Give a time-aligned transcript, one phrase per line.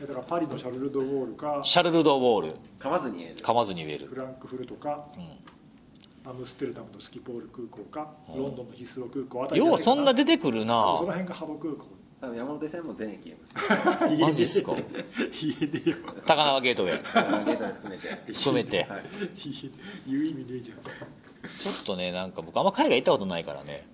[0.00, 2.56] だからパリのシャルル・ド・ゴールかシャルル・ド・ウォール。
[2.78, 3.36] 噛まずに言える。
[3.36, 4.06] 噛まずに言える。
[4.08, 5.06] フランクフルトか、
[6.26, 10.94] アムステルダムのスキポール空港か、ロンドンのヒスロー空港あたりようそんなで出てくるな。
[10.98, 11.86] その辺がハボ空港。
[12.34, 14.72] 山手線も全駅言えますマジっすか？
[16.26, 17.44] 高輪ゲートウェイ。
[17.44, 18.32] ゲート含めて。
[18.32, 18.78] 含めて。
[18.84, 19.02] はい。
[20.08, 20.78] 言う意味ねえじゃん。
[21.48, 23.86] ちょっとねなんか僕あんま海外行ったことないからね。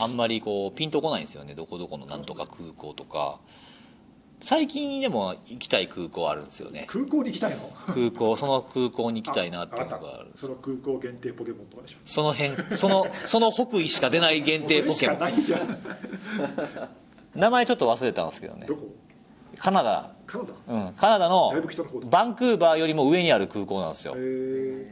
[0.00, 1.54] あんまりこうピンとこないんですよね。
[1.54, 3.40] どこどこのなんとか空港とか
[4.42, 6.84] 最近でも行きたい空港あるんですよね。
[6.88, 7.72] 空港に行きたいの？
[7.86, 11.98] 空港その空港に行きたいなっていうのがあるその空港限定ポケモンとかでしょ？
[12.04, 15.18] その辺そのその北緯しか出ない限定ポケモン。
[17.36, 18.66] 名前ちょっと忘れたんですけどね。
[18.66, 18.82] どこ？
[19.58, 20.12] カナダ。
[20.26, 20.52] カナダ？
[20.74, 21.52] うんカナダの
[22.10, 24.16] バンクーバーよりも上にある空港なんですよ。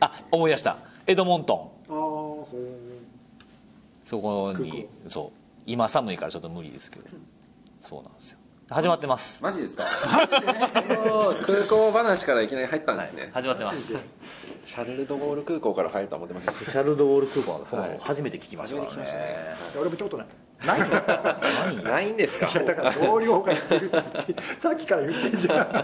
[0.00, 0.78] あ思い出した。
[1.06, 1.92] エドモントン。
[1.92, 2.48] ああほ
[4.04, 5.38] そこに空そう。
[5.66, 7.06] 今寒いからちょっと無理ですけど。
[7.80, 8.38] そうなんですよ
[8.72, 9.42] 始まってます。
[9.42, 9.84] マジですか？
[11.42, 13.92] 空港話からいきなり入ったんですね、始まってます。
[14.64, 17.98] シャルル・ド・ゴール空港から入るとは思ってましシャルドウォール空港はそもそはい。
[17.98, 19.56] も初めて聞きましたからね。
[19.74, 20.26] う俺も行ったことない。
[20.66, 21.40] ないんですか
[21.82, 22.46] ないんですか？
[22.50, 25.56] いやだから同僚が言ってるってさっきから言ってんじゃん。
[25.56, 25.74] 知った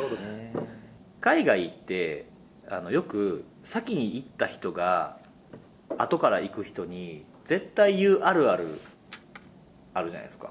[0.00, 0.52] ことない
[1.20, 2.26] 海外行って
[2.68, 5.18] あのよく先に行った人が
[5.98, 8.80] 後から行く人に絶対言うあるある
[9.94, 10.50] あるじゃないですか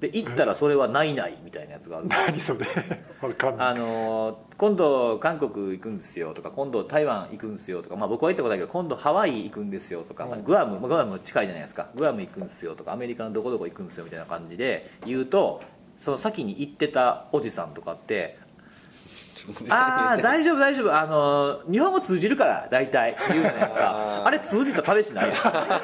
[0.00, 2.08] で行ったらそれはないないみたいなやつがある。
[2.08, 2.66] 何それ？
[3.20, 3.68] わかんない。
[3.68, 11.88] あの今度韓国行くんですよとか今度台湾行くんですよとか、まあ、僕は行ったことないけど今度ハワイ行くんですよとか、まあグアムまあグアム近いじゃないですか。
[11.94, 15.60] グアム行くんですよとかアメリカのどこどこ行くんですよみたいな感じで言うと
[15.98, 18.38] その先に行ってたおじさんとかって
[19.70, 20.94] ああ大丈夫大丈夫。
[20.94, 23.16] あの日本語通じるから大体。
[23.28, 24.22] 言うじゃないですか。
[24.24, 25.32] あれ通じた試しない。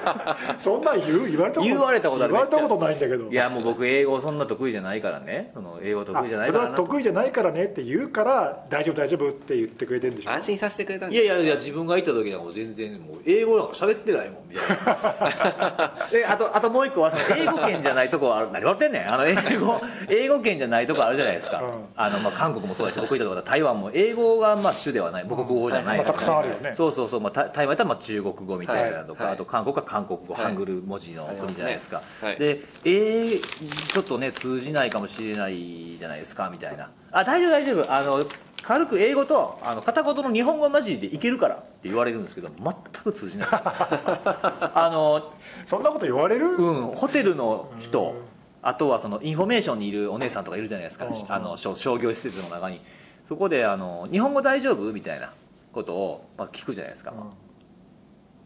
[0.59, 2.33] そんなん言う言われたこと言われたことある。
[2.33, 3.31] 言われたことないんだけど。
[3.31, 5.51] いやもう僕英語そんな得意じゃないからね。
[5.55, 6.71] その英語得意じゃないからな。
[6.71, 10.31] あそれは得意じゃないからねって言うから大丈夫大丈夫って言ってくれてるんでしょ。
[10.31, 16.09] 安心させてくれたんいでやいやいや自分がいた時なんか全然もう英語なんか喋ってないもんみたいな。
[16.11, 18.47] であとあともう一個はその英語圏じゃないとこある。
[18.53, 19.13] 何言われてんねん。
[19.13, 21.85] あの英語英語圏じゃないとこあるじゃないですか、うん。
[21.97, 25.25] あのまあ韓国もそうだし僕いたところ台湾も英語がまあ主ではない。
[25.29, 26.75] 母国語じゃないから、まあたくさんあるよね。
[26.75, 29.33] そうそうそう、まあ、た台湾やったらまあ中国語みたいなのとか、はい。
[29.35, 30.43] あと韓国は韓国語、はい。
[30.43, 32.37] ハングル文字の国じゃないですか、はい。
[32.39, 36.91] でえー、ちょっとね通じないかもしれないじゃないですかみたいな。
[37.13, 37.95] あ大丈夫大丈夫。
[37.95, 38.25] あの
[38.63, 42.75] 軽く英語とあの片言の日本語マジでいけるからって言われるんですけど全
[43.05, 45.33] く通じないです あの
[45.67, 48.15] そんなこと言われる、うんホテルの人。
[48.63, 51.07] あとはそのインフォメーションにいるお姉さんとかいるじゃないですか。
[51.07, 51.13] うん。
[51.29, 52.81] あの商商業施設の中に
[53.27, 55.33] そこであの「日本語大丈夫?」みたいな
[55.73, 57.19] ことを、まあ、聞くじゃないですか、うん。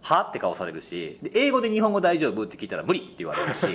[0.01, 0.23] は？
[0.23, 3.67] って顔されるしで英語で日本語大丈夫って聞いたら無理って言われるし。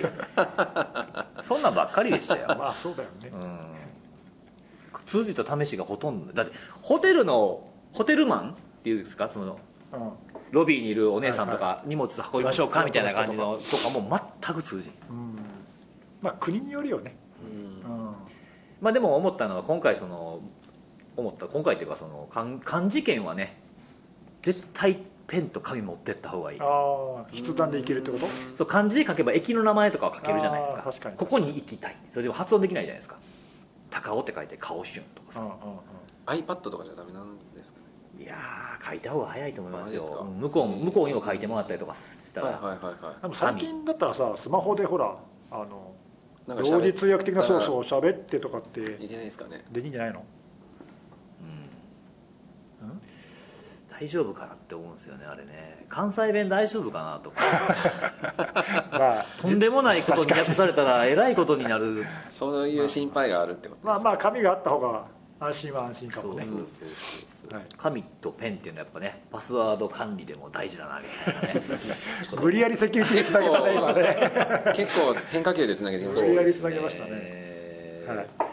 [1.41, 3.29] そんなんばっかりでしたよ、まあそうだよね。
[3.31, 3.59] うん、
[5.05, 6.33] 通じた試しがほとんど。
[6.33, 9.29] だってホテルのホテルマンっていうんですか？
[9.29, 9.59] その
[9.93, 10.11] うん。
[10.51, 12.79] ロビーにいるお姉さんとか、は荷物運びましょうか？
[12.79, 14.93] はいみたいな感じのとかも全く通じん。
[15.09, 15.37] うん。
[16.23, 17.15] まあ国によるよね、
[17.85, 17.91] うん。
[17.91, 18.15] うん。
[18.81, 20.39] まあでも思ったのは今回その
[21.17, 21.47] 思った。
[21.47, 23.57] 今回っていうかその漢漢字検はね
[24.41, 26.59] 絶対ペンと紙持ってった方がいい。
[26.61, 28.27] ああ筆談でいけるってこと？
[28.53, 30.83] そう漢字で書けば駅の名前とかは書けるじゃないですか。
[30.83, 31.17] 確かに。
[31.17, 31.95] ここに行きたい。
[32.09, 33.17] それでも発音できないじゃないですか。
[33.89, 35.59] 高尾って書いて顔春とかさうんうんうん。
[36.27, 37.79] iPad とかじゃダメなんですか
[38.17, 38.23] ね？
[38.23, 40.27] いやー書いた方が早いと思いますよ。
[40.39, 45.15] 向こうも向こうにも書いてもらったりとかしたら、はいはいはいはでも最近だったらさスマホでほら
[45.51, 45.93] あの
[46.45, 49.65] いなんか同時通訳的なそうそうう喋ってとかっていけないですかね？
[49.71, 50.23] できんじゃないの
[52.81, 53.01] うん
[53.97, 55.85] 大丈夫かなって思うんですよねあれね。
[55.87, 57.41] 関西弁大丈夫かなとか。
[58.91, 59.25] まあ。
[59.39, 62.05] とんでもないことに訳されたらえらいことになる。
[62.29, 65.05] そういう心配があるってことまあまあ紙があった方が
[65.39, 66.43] 安心は安心かもね。
[66.43, 67.65] そうそうそうはい。
[67.77, 71.61] 紙とペンっていうのはやっぱねパスワード管理でも大事だなみたいなね。
[72.41, 74.73] 無理やりセキュリティにつなげたね今ね。
[74.75, 77.09] 結構変化球でつなげてきまし無理やりつなげましたね。
[77.11, 78.44] えーはい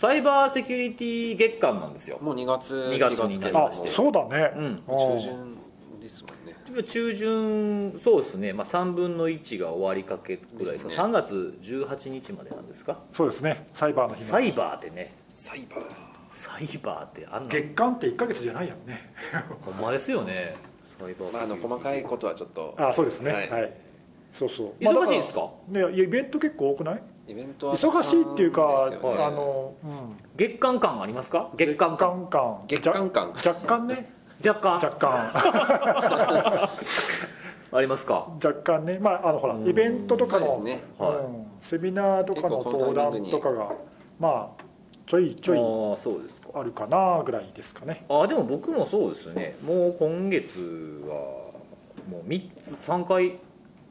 [0.00, 2.16] サイバーセキュリティ月間なんですよ。
[2.16, 3.92] たもう2月2月になりあまして。
[3.92, 4.50] そうだね。
[4.56, 4.82] うん。
[4.88, 5.58] 中旬
[6.00, 6.56] ですもんね。
[6.70, 10.94] 今中旬そうですね、まあ、3分の1が終わりかけぐらいですね。
[10.94, 12.96] 3月18日までなんですか。
[13.12, 13.66] そうですね。
[13.74, 15.12] サイバーの日サイバーってね。
[15.28, 15.84] サイバー。
[16.30, 17.50] サイバーってあんな。
[17.50, 19.12] 月間って1か月じゃないやんね。
[19.60, 20.56] ほんまですよね。
[20.98, 22.74] サイバーまあ、あの細かいことはちょっと。
[22.78, 23.32] あそうですね。
[23.32, 23.66] ははい。
[23.66, 23.70] い、
[24.32, 24.82] そうそう。
[24.82, 25.50] 忙しいんですか？
[25.68, 27.02] ねイベント結構多くない？
[27.30, 31.50] イベントは忙しいっていうか、ねあの、うん、月間感ありますか？
[31.56, 32.26] 月間感。
[32.28, 32.64] 感。
[32.66, 33.28] 月間感。
[33.28, 34.12] 若干ね。
[34.44, 34.74] 若干。
[34.74, 36.70] 若干。
[37.72, 38.28] ありますか？
[38.42, 38.98] 若干ね。
[39.00, 39.68] まああのほらうん。
[39.68, 40.82] イベントとかの、そうですね。
[40.98, 41.14] はい。
[41.16, 41.46] うん。
[41.60, 43.32] セミナーとかの結構この登タイミングに。
[43.32, 43.72] 壇とかが
[44.18, 44.62] まあ
[45.06, 46.48] ちょいちょいああそうですか。
[46.54, 48.04] あるかなぐらいですかね。
[48.08, 49.56] あでも僕もそうですね。
[49.64, 50.58] もう今月
[51.06, 51.14] は
[52.08, 53.38] もう3つ3回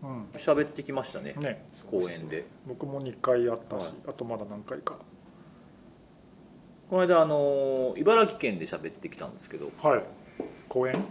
[0.02, 0.28] うん。
[0.36, 1.34] 喋ってきましたね。
[1.38, 2.46] ね公演で。
[2.68, 3.92] 僕も2回あったし、はい。
[4.08, 4.96] あとまだ何回か。
[6.90, 9.72] この間あの茨城県で喋ってきたんですけど。
[9.82, 10.04] はい。
[10.68, 11.04] 公演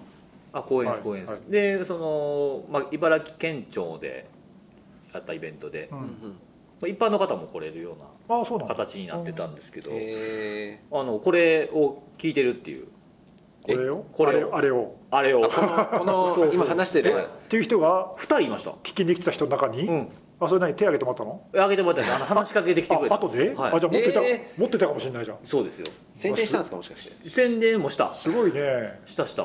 [0.53, 1.05] あ公演ですはい。
[1.05, 4.29] 公演です、はでその、まあ、茨城県庁で
[5.13, 5.89] やったイベントで。
[5.93, 5.99] う、ん。
[5.99, 6.39] うん
[6.87, 7.97] 一般の方も来れるよ
[8.29, 8.75] うなああそうなんだ。
[8.77, 12.87] 形になってたんですけど、えあのこれを聞いてるっていう。
[13.63, 14.07] これを？
[14.13, 14.57] これを。
[14.57, 14.97] あれを。
[15.11, 15.43] あれを。
[15.43, 16.55] ー、このこのそうそう。
[16.55, 17.15] 今話してる。
[17.17, 18.71] はいっていう人が2人いました。
[18.85, 20.09] 聞きに来てた人の中に、うん
[20.41, 21.65] あそれ何手挙げてもらったの？
[21.65, 22.17] あげてもらったんです。
[22.17, 23.15] あの話しかけてきてくれた。
[23.17, 23.73] あ後で、はい。
[23.75, 25.39] あじゃあ持ってた、え持ってたかもしれないじゃん。
[25.45, 25.87] そうですよ。
[26.15, 27.29] 宣伝したんですかもしかして。
[27.29, 28.17] 宣伝もした。
[28.23, 29.01] すごいね。
[29.05, 29.43] したした。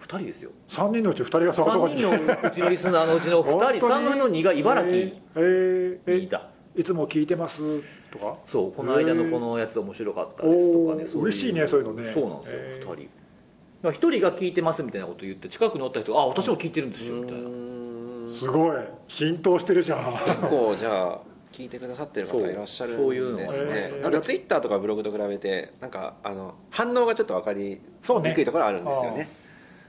[0.00, 0.50] 2人ですよ。
[0.70, 3.78] 3人のうち2人がそこそこ3に人のうちのリスナーのうちの2本当に？
[3.78, 6.48] 人3分の2が茨城えーえーにいた。
[6.76, 7.62] えいつも聞いてます
[8.10, 8.36] とか？
[8.44, 11.04] そうこの間のこのやつ面白かったですとかね。
[11.04, 11.06] おー。
[11.06, 11.24] そうう。
[11.24, 12.12] 嬉しいねそういうのね。
[12.12, 12.88] そうなんですよえー。
[12.90, 12.94] 2人。
[12.94, 13.08] だか
[13.82, 17.48] ら1人が聞いてますみたいなこと言って近くにおった人が「あ私も聞いてるんですよ」みたいな。
[18.38, 18.76] すごい
[19.10, 20.04] 浸透してるじゃん。
[20.12, 21.18] 結構じゃあ
[21.52, 23.04] 聞いてくださってる方いらっしゃるんそう。
[23.06, 29.28] そういうのですがねなんかツイッターとかブログと比べてなんかあの反応がちょっと分かりそうねにくいところあるんですよね。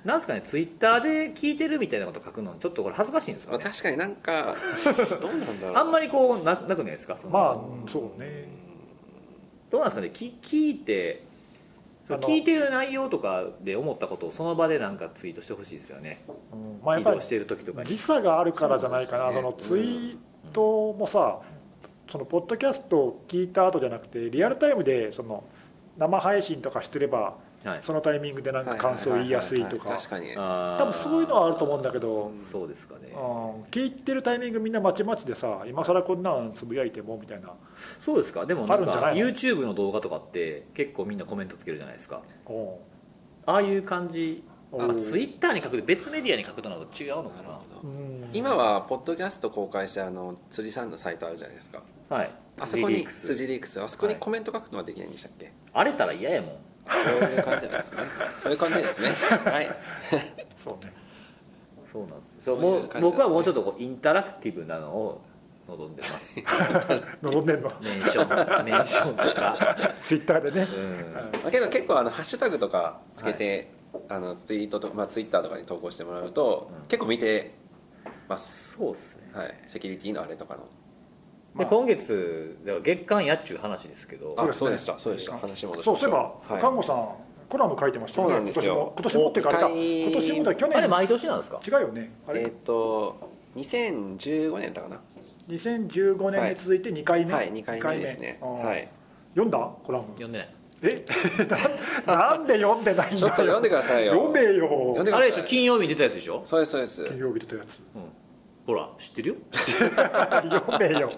[0.04, 3.60] なんですかねツイッターで聞いてるみたいなこと書くのちょっとこれ恥ずかしいんですかね。
[3.64, 4.56] まあ確かになんか
[5.22, 5.78] どうなんだろう。
[5.78, 7.16] あんまりこうななくないですか？
[7.18, 8.48] そのまあうんそうね。
[9.70, 10.10] どうなんですかね？
[10.10, 11.22] き聞いて
[12.18, 16.24] 聞いてる内容とかで思ったことをその場でなんかツイートしてほしいですよね。
[16.54, 16.80] うん。
[16.84, 17.88] まあ移動している時とかに。
[17.88, 19.42] 時差があるからじゃないかなそ,、ね。
[19.42, 20.18] のツイー
[20.54, 21.40] トもさ、
[22.12, 25.46] そのポッドキャストを聞いた後じゃなくてリアルタイムでその
[25.98, 27.80] 生配信とかしてればはい。
[27.84, 29.90] そのタイミングでなんか感想言いやすいとか。
[29.90, 30.34] 確かに。
[30.34, 33.10] 多分そういうのはあると思うんだけど、そうですかね。
[33.14, 33.64] うん。
[33.66, 37.54] 聞いてるタイミングみんなまちまちでさ今更こんなんつぶやいてもみたいな。
[37.78, 38.46] そうですか。
[38.46, 42.22] でもなんかあるんじゃないの？YouTube の動画とかって結構みんなコメントつけるじゃないですか。
[42.48, 42.80] お
[43.46, 44.44] ああいう感じ。
[44.72, 44.82] う。
[44.82, 47.60] あツイッターに書く別メディアに書くとなると違うのかな。
[48.34, 51.84] 今はポッドキャスト公開してあの辻さんのサイトあるじゃないですか。
[52.10, 52.32] なはい。
[52.60, 53.28] あそこにリークス。
[53.28, 53.82] 辻リークス。
[53.82, 56.56] あそこにコメント書くのはできないんでしたっけ、荒れたら嫌やもん
[56.88, 58.02] そういう感じなんですね。
[58.44, 59.10] そういう感じですね。
[59.10, 59.76] はい。
[60.64, 60.94] そうね。
[61.86, 62.40] そうなんですよ。
[62.42, 65.22] そうもう僕はもうちょっとこうインタラクティブなのを
[65.68, 66.36] 望んでます。
[67.22, 67.72] 望んでんの？
[67.82, 68.66] メンション。
[68.66, 69.58] メンションとか。
[70.02, 71.14] ツイッターでね、うん。
[71.42, 73.72] まあけど結構あのハッシュタグとかつけて、
[74.10, 76.88] あのツイートとか、まあ、ツイッターとかに投稿してもらうと、うん。
[76.88, 77.54] 結構見て
[78.28, 79.30] ます、そうっすね。
[79.34, 80.62] はい、セキュリティのあれとかの。
[80.62, 80.68] まあ
[81.56, 84.36] で今月では月間やっちゅう話ですけど。
[84.38, 84.90] あそうです。
[84.90, 86.62] ねそうでしたそうでした話戻しそうそういえば、はい。
[86.62, 87.10] 看護さん
[87.50, 88.34] コラム書いてましたよね。
[88.34, 88.94] そうなんですよ。
[88.96, 89.68] 今年も今年もってかあれか。
[89.68, 90.78] お二回今年もだ去年。
[90.78, 91.60] あれ毎年なんですか？
[91.68, 92.12] 違うよね。
[92.28, 93.18] あれ、えっ、と
[93.58, 95.02] 2015年だかな。
[95.50, 98.40] 2015年に続いて2回目、はい2回目ですね。
[98.42, 98.88] はい。
[99.32, 99.58] 読んだ？
[99.84, 100.06] コラム。
[100.14, 100.50] 読んでない。
[100.84, 101.06] え？
[102.08, 103.20] な なんで読んでないんだよ。
[103.20, 107.66] ちょっと読んでくださいよ読めよ読んでくださいあれでしょ金曜日に出たやつでしょ、そうですそうです金曜日出たやつ
[107.96, 108.02] うん、
[108.66, 109.36] ほら知ってるよ？
[109.52, 111.12] 読めよ。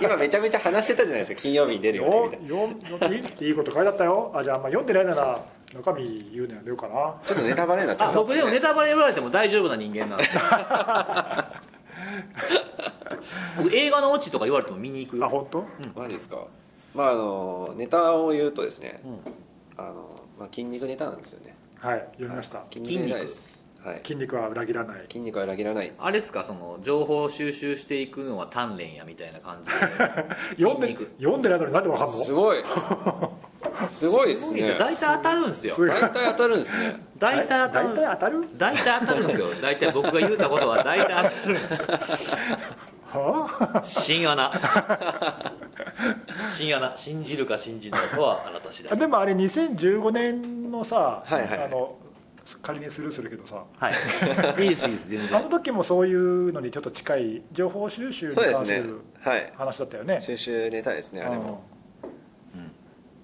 [0.00, 1.40] 今めちゃめちゃ話してたじゃないですか。
[1.42, 3.06] 金曜日に出るよねよみたいな。
[3.08, 4.32] よいいいいこと書いてあったよ。
[4.34, 5.38] あじゃああんま読んでないなら
[5.74, 7.14] 中身言うのやめようかな。
[7.24, 10.42] ちょっとネタバレになっちゃあう僕でもネタバレ言われても大丈夫な人間なんですよ。
[13.58, 15.18] 僕映画のオチとか言われても見に行く。
[15.18, 15.64] よあ本当？
[15.94, 16.46] マジですか。
[16.94, 19.20] まああのネタを言うとですね、うん。
[19.84, 21.54] あのまあ、筋肉ネタなんですよね。
[21.78, 23.04] はい読みました、筋肉。
[23.06, 24.00] ネタですはい。
[24.02, 25.02] 筋肉は裏切らない。
[25.08, 25.92] 筋肉は裏切らない。
[25.98, 26.42] あれですか？
[26.42, 29.76] その情報収集していくのは鍛錬やみたいな感じで。
[30.64, 31.12] 読んで筋肉。
[31.18, 32.12] 読んでないのになんでわかんの？
[32.12, 32.58] すごい。
[33.86, 34.74] すごいですね。
[34.78, 35.74] 大体当たるんですよ。
[35.74, 35.90] すごい。
[35.90, 36.96] 大体当たるんですね。
[37.18, 38.44] 大体当た大る体当たる？
[38.56, 39.46] 大体当たるんですよ。
[39.62, 41.86] 大体僕が言うたことは大体当たるんですよ。
[43.10, 44.52] は新穴
[46.54, 48.98] 新穴信じるか信じないかはあなた次あ第。
[49.00, 51.64] でもあれ2015年のさ、はいはいはい。
[51.64, 51.94] あの
[52.62, 53.64] 仮にスルーするけどさ。
[53.78, 53.92] はい。
[54.64, 58.66] いいですいいです全あの然時もそういうのにちょっと近い情報収集にそうですね。
[58.66, 59.52] 関するはい。
[59.56, 60.20] 話だったよね。
[60.20, 61.42] 収集ネタですねあれうん。
[61.42, 61.62] も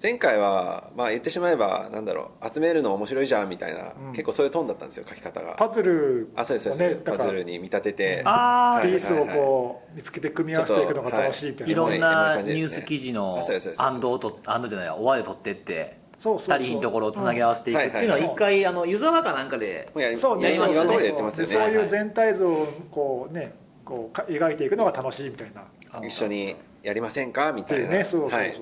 [0.03, 2.53] 前回はまあ言ってしまえばなんだろう。
[2.53, 4.11] 集めるの面白いじゃんみたいな、うん。
[4.11, 5.55] 結構そういうトーンだったんですよ書き方が。
[5.55, 8.21] パズルあそうですそうです、パズルに見立てて。
[8.25, 9.29] あピースをはいはい。
[9.29, 11.99] はいこう見つけて組み合わせていくのが楽しいみたいな、いろんはい。
[11.99, 13.81] なニュース記事のあそうですそうです。
[13.81, 16.55] アンドをとアンドじゃない終わり取ってってそうそうそう。
[16.55, 20.55] 足りひんところをつなぎ合わせていくっていうのはうん一回あの湯沢かなんかでやりましたね。
[20.55, 23.53] そういう全体像をこうね
[23.85, 25.63] こうか描いていくのが楽しいみたいな。
[26.05, 27.53] 一緒にやりませんか？
[27.53, 28.61] みたいな、ねそうそうそう、はい、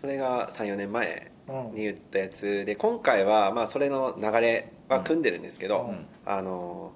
[0.00, 6.06] それが34年前うんに言ったやつで今回はまあそれの流れは組んでるんですけど、うん。
[6.26, 6.92] あの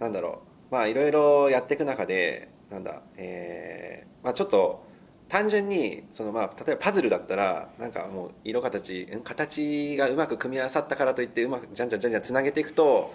[0.00, 0.74] なんだろう。
[0.74, 4.84] まあいろいろやっていく中でなんだえーまあちょっと
[5.28, 13.12] 単純にそのまあ例えばパズルだったらなんかもう色形ん形がうまく組み合わさったからといってうまくじゃんじゃんじゃんじゃんつなげていくと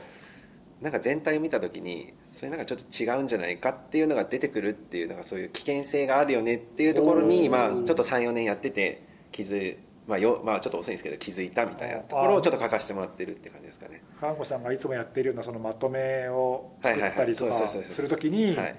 [0.81, 9.77] なんか全体を見た時にそれなんかちょっと違うんじゃないかっていうのが出てくるっていうなんかそういう危険性があるよねっていうところにまあちょっと34年やってて気づ
[10.07, 14.01] まあよまあちょっと遅いんですけど気づいたみたいなところをちょっと書かせてもらってるって感じですかね。
[14.19, 17.35] 看護さんがいつもやっているようなそのまとめを作ったりとかはいはいはい。
[17.35, 18.75] そうですそうですするときにはい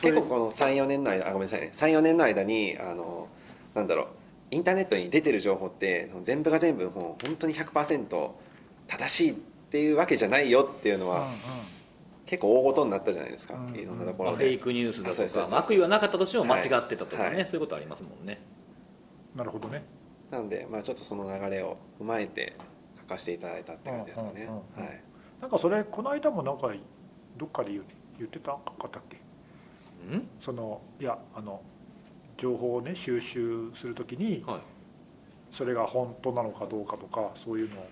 [0.00, 1.72] 結構この34年の間あごめんなさいね。
[1.74, 3.28] 34年の間にあの
[3.74, 4.06] なんだろう。
[4.50, 8.30] インターネットに出てる情報って全部が全部もう本当に100%
[8.86, 11.38] 正しいっていうわけじゃないよっていうのは、うんうん。
[12.26, 15.52] 結構大事になったじゃないですか、うんいろんなとこまあ、ろで、フェイクニュースだとか、あそうですそうです。
[15.52, 17.34] まあ、悪意はなかったとしても間違ってたとかね、はい。
[17.36, 18.40] はいそういうことありますもんね。
[19.34, 19.82] なるほどね。
[20.30, 22.54] なので、まあ、ちょっとその流れを踏まえて
[23.00, 24.84] 書かせていただいたって感じですかね、うんうんうんうん。
[24.84, 25.02] はい。
[25.40, 26.70] なんかそれこの間もなんか
[27.36, 29.16] どっかで言ってたかったっけ？
[29.16, 29.23] うん
[30.40, 31.60] そのいやあの
[32.36, 34.60] 情報をね収集するときにはい。
[35.56, 37.86] それが本当なのかどうかとかそういうのを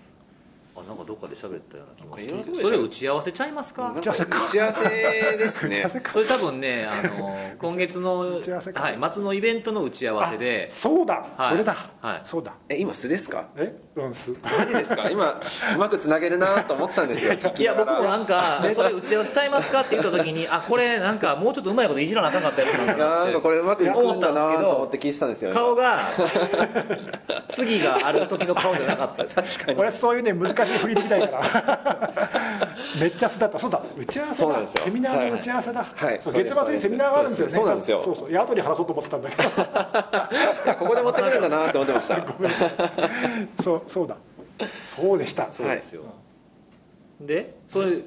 [0.75, 3.93] あなんかどっかで喋ったような気もすいろんなとこでるそれ打ち合わせちゃいますか？
[3.95, 4.11] 打ち合
[4.65, 4.89] わせ
[5.37, 10.69] ですねそれ多分ねあの 今月の、はい、末のイベントの打ち合わせで。
[10.71, 11.49] あそうだ、はい。
[11.51, 12.21] それだ、はい。
[12.25, 12.53] そうだ。
[12.69, 13.47] え今素ですか？
[13.55, 13.75] え？
[13.95, 15.09] うんすマジですか？
[15.11, 15.39] 今
[15.75, 17.33] うまくつなげるなと思ってたんですよ。
[17.57, 25.99] いや僕もなんかそれ打ち合わせちゃいますかって言った時にあこれなんかもうちょっとうまいこといじらなあかんかったやつなんだなってなんかこれうまくいくんだな思ったんですけどと思って聞いてたんですよ顔が
[27.49, 29.39] 次がある時の顔じゃなかったです。
[29.77, 32.11] 俺そういうね難しい振りできないから。
[32.99, 33.59] めっちゃ素だった。
[33.59, 33.81] そうだ。
[33.97, 34.67] 打ち合わせだ。
[34.67, 36.19] セミナーの打ち合わせだ、はい。
[36.21, 37.53] そうそうです月末にセミナーがあるんですよね。
[37.53, 38.01] そうなんですよ。
[38.03, 38.29] そうそう。
[38.29, 39.43] いや後に話そうと思ってたんだけど。
[39.49, 42.25] いやここで持ってくるんだな と思ってました。
[43.63, 44.15] そうそうだ。
[44.95, 45.51] そうでした。
[45.51, 46.03] そうですよ、
[47.19, 47.97] でそれ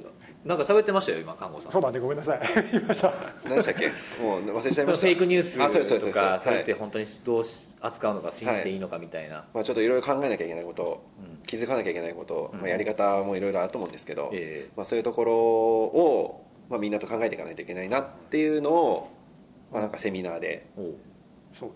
[0.47, 1.73] なんか喋ってましたよ今看護さん。
[1.73, 2.41] そうだねごめんなさい。
[2.71, 3.13] 言いました。
[3.45, 3.89] 何でしたっけ？
[4.23, 5.07] もう忘れちゃいました。
[5.07, 11.43] フェイクニュースあそうそうそうそれって本当にどうし扱うのか信じていいのかみたいな、まあ、ちょっといろいろ考えなきゃいけないこと、うん。
[11.47, 12.61] 気づかなきゃいけないこと、うん。
[12.61, 19.09] まあ、やり方もいろいろあると思うんですけど、えまあ、そういうところを、まあ、みんなと考えていかないといけないなっていうのを、
[19.73, 20.67] まあ、なんかセミナーで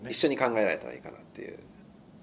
[0.07, 1.59] 一緒に考えられたらいいかなっていう。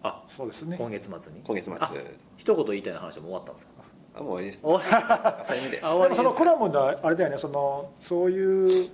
[0.02, 0.76] あそうですね。
[0.78, 1.40] 今月末に？
[1.44, 1.74] 今月末。
[1.78, 1.92] あ
[2.36, 3.72] 一言言いたいな話はもう終わったんですか？
[4.18, 5.80] あもう終わりですお あそういう意味で。
[5.80, 6.20] 終わりです。
[6.20, 7.38] でもそのコラムのあれだよね。
[7.38, 8.90] そのそういう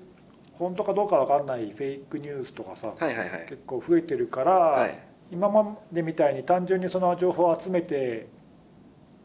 [0.58, 3.46] 本当かどうかわかんないフェイクニュースとかさ、はいはいはい。
[3.48, 4.98] 結構増えてるから、はい。
[5.30, 8.26] 今までみたいに単純にその情報を集めて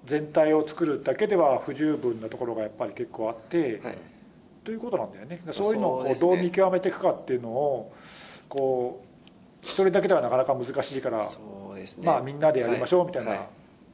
[0.06, 3.98] 全体を作るだけでは不十分なところがやっぱり結構あって、はい。
[4.63, 5.41] ということなんだよね。
[5.51, 7.91] そういうのをこそうどう見極めていくかっていうのを
[8.48, 9.10] こう
[9.62, 12.08] 一人だけではなかなか難しいから、そうですね。
[12.08, 13.48] まあみんなでやりましょうみたいはな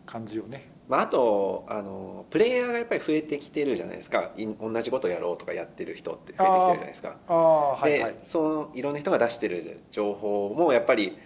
[0.05, 4.31] 感じをね、まあ、あとあのプレイヤーがやっぱり増えてきてるじゃないですか。
[4.37, 7.17] い同じことをやろうとかやってる人って増えてきてるじゃないですか。
[7.27, 8.13] ああはいはい。
[8.13, 11.17] でそのいろんな人が出してる情報もやっぱり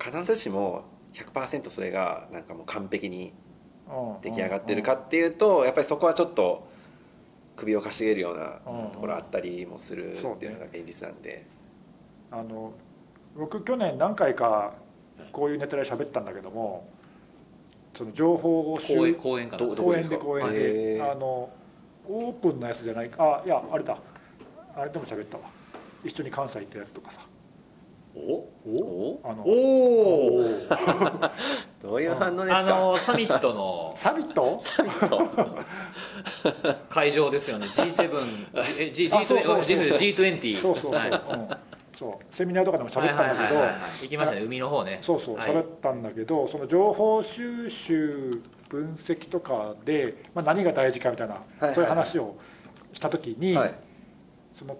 [0.00, 3.32] 必ずしも100%それがなんかもう完璧に
[4.22, 6.68] 出来上がってるかっていうとやっぱりそこはちょっと
[7.56, 8.60] 首をかしげるような
[8.92, 11.46] ところあったりもするっていうのが現実なんで、
[12.30, 12.72] あの
[13.36, 14.74] 僕去年何回か
[15.32, 16.88] こういうネタで喋ったんだけども
[17.96, 19.58] その情報を収講演講演かな？
[19.58, 20.14] ど公こですか？
[20.16, 21.50] 園で公園へでーあの
[22.08, 23.10] オープンなやつじゃない。
[23.18, 23.96] あいやあれだ。
[24.76, 25.44] あれでも喋ったわ。
[26.04, 27.20] 一緒に関西行ったやつとかさ。
[28.14, 28.44] お？
[28.66, 29.20] お？
[29.24, 30.42] あのおお
[31.82, 33.92] どういう反応ですあか、のサミットの。
[33.96, 34.62] サミット？
[36.90, 37.66] 会場ですよね。
[37.68, 38.10] G7
[38.78, 41.10] え G あそうそうそう G20 そうそうそう、はい。
[41.10, 41.16] うん、
[41.96, 43.60] そうセミナーとかでも喋ったんだけど、
[44.02, 44.98] 行きましたね海の方ね。
[45.02, 45.50] そうそうはい。
[45.50, 52.36] 喋ったんだけど、その情報収集分析とかで、まあ、何が大事かみたいな、いはいそういう話を
[52.92, 53.74] した時に、はい。
[54.54, 54.76] その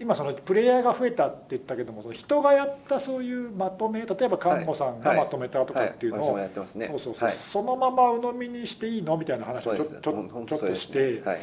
[0.00, 6.28] 今そのプレイヤーが増えたって言ったけどもその人がやったそういうまとめ例えば看護さんがまとめたとかっていうのを、はい。
[6.30, 6.88] 私もやってますね。
[6.88, 7.36] そうそうそうはい。
[7.36, 11.40] そのまま鵜呑みにしていいのみたいな話をちょちょちょっとして、はい。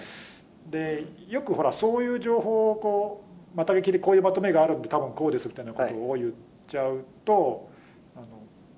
[0.69, 6.31] でよくほらそういう情報をこうまた聞きでこういうまとめがあるんで多分こうですみたいなことを言っ
[6.67, 7.69] ちゃうと、
[8.15, 8.25] あの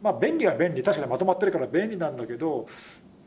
[0.01, 2.67] まあ便利は便利確かにまとまってるから便利なんだけど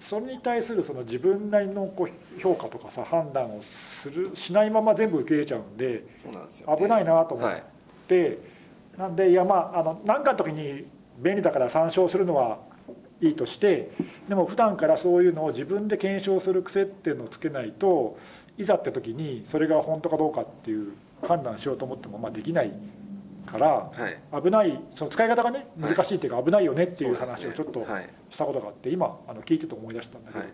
[0.01, 3.63] それに対するその自分なりのこう評価とかさ判断を
[4.03, 7.63] するしないまま全部受け入れちゃうんでそうなんですよね、危ないなと思っはい
[8.09, 8.39] て、
[8.99, 10.85] なんでいやまああの何かの時に
[11.19, 12.59] 便利だから参照するのは
[13.21, 13.91] いいとして
[14.29, 18.19] でも普段からそういうのを自分で検証する癖っていうのをつけないと
[18.59, 20.93] いざって時にそれが本当かどうかっていう
[21.25, 22.73] 判断しようと思ってもまあできない
[23.47, 24.43] からはい。
[24.43, 25.95] 危ないその使い方がねはい。
[25.95, 28.09] 難しいっていうか危ないよねっていう話をちょっとはい。
[28.31, 30.49] したことがあって今あの聞いてて思い出したんだけど、はい。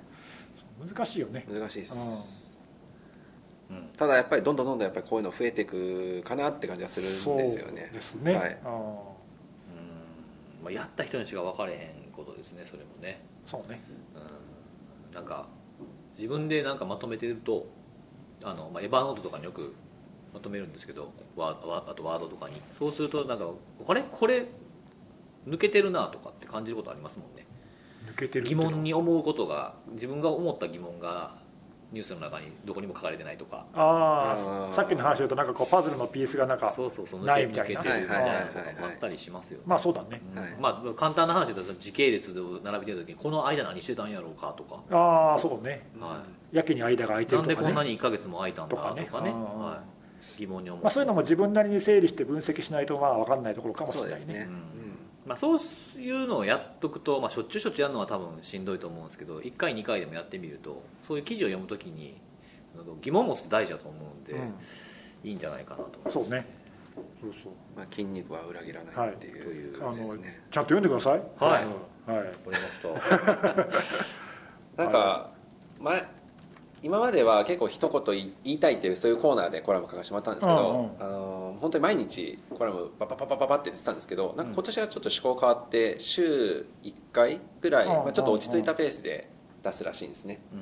[0.89, 1.47] 難しいよね。
[1.49, 3.77] 難しいです、うん。
[3.77, 3.89] うん。
[3.97, 7.91] ただやっぱりどんどんどんどんやっぱりこういうの増えていくかなって感じがするんですよね。
[7.93, 8.59] ですね、はい。
[8.65, 8.81] あーうん。
[10.65, 13.81] まあ、やった人にしか分かれへんことですねそれもね、そうね。
[15.11, 15.47] うん、なんか
[16.17, 17.67] 自分でなんかまとめてると
[18.45, 19.75] あの、まあ、エヴァノートとかによく
[20.33, 21.55] まとめるんですけどワあ
[21.95, 22.61] とワードとかに。
[22.71, 23.47] そうするとなんか
[23.85, 24.03] これ？
[24.03, 24.47] これ？
[25.47, 27.47] 抜けてるなとかって感じることありますもんね。
[28.07, 31.39] 抜けてる疑問に思うことが自分が思った疑問が
[31.93, 33.67] ニュースの中にどこにも書かれてないとか。
[33.75, 37.83] ああさっきの話で言うとなんかこうパズルのピースがなんかそうそうそう抜ないみたいな。
[37.83, 38.83] け抜けてるみたいなはいことはいはいはい。
[38.83, 39.65] があったりしますよね。
[39.67, 40.21] まあそうだね。
[40.37, 40.41] うん。
[40.43, 45.89] はいまあ簡単な話で言うと時系列で並べてる時にこの間何してたんやろうかとか、ああそうね。
[45.99, 46.23] は
[46.53, 47.55] やけに間が空いい、てるとかね。
[47.55, 49.07] なんでこんなに1か月も空いたんだとかね。
[49.11, 49.31] とかね。
[49.31, 50.00] はい、
[50.41, 54.17] 疑問に思う、まあ、そういうのも自分なりに整理して分析しないとまあ分かんないところかもしれないね。
[54.17, 54.49] そうですね。
[54.49, 54.63] うん。
[55.27, 55.59] まあ、そう
[56.01, 62.19] いうのをやっとくと、まあ、しょっちゅうしょっちゅうやるのは多分しんどいと思うんですけど1回2回でもやってみるとそういう記事を読むときに
[62.75, 64.41] あの疑問を持つって大事だと思うんで、
[65.25, 66.15] いいんじゃないかなと思います。
[66.15, 66.47] そうね。
[67.21, 67.53] そうそう。
[67.77, 71.23] まあ、筋肉は裏切らないっていうあの感じですね、ちゃんと読んでください。
[71.39, 71.65] はい。
[71.65, 72.15] うん。
[72.15, 72.27] はい。
[72.27, 72.83] わかりまし
[74.77, 74.77] た。
[74.85, 75.31] なんか
[75.81, 76.20] 前
[76.83, 89.29] 今までは結構一言言いたいっていうそういうコーナーでコラム書かせてもらったんですけど、あの本当に毎日コラムパパパパパパって出てたんですけどなんか今年はちょっと思考変わって週1回ぐらい、うんまあ、ちょっと落ち着いたペースで
[89.63, 90.59] 出すらしいんですね、うん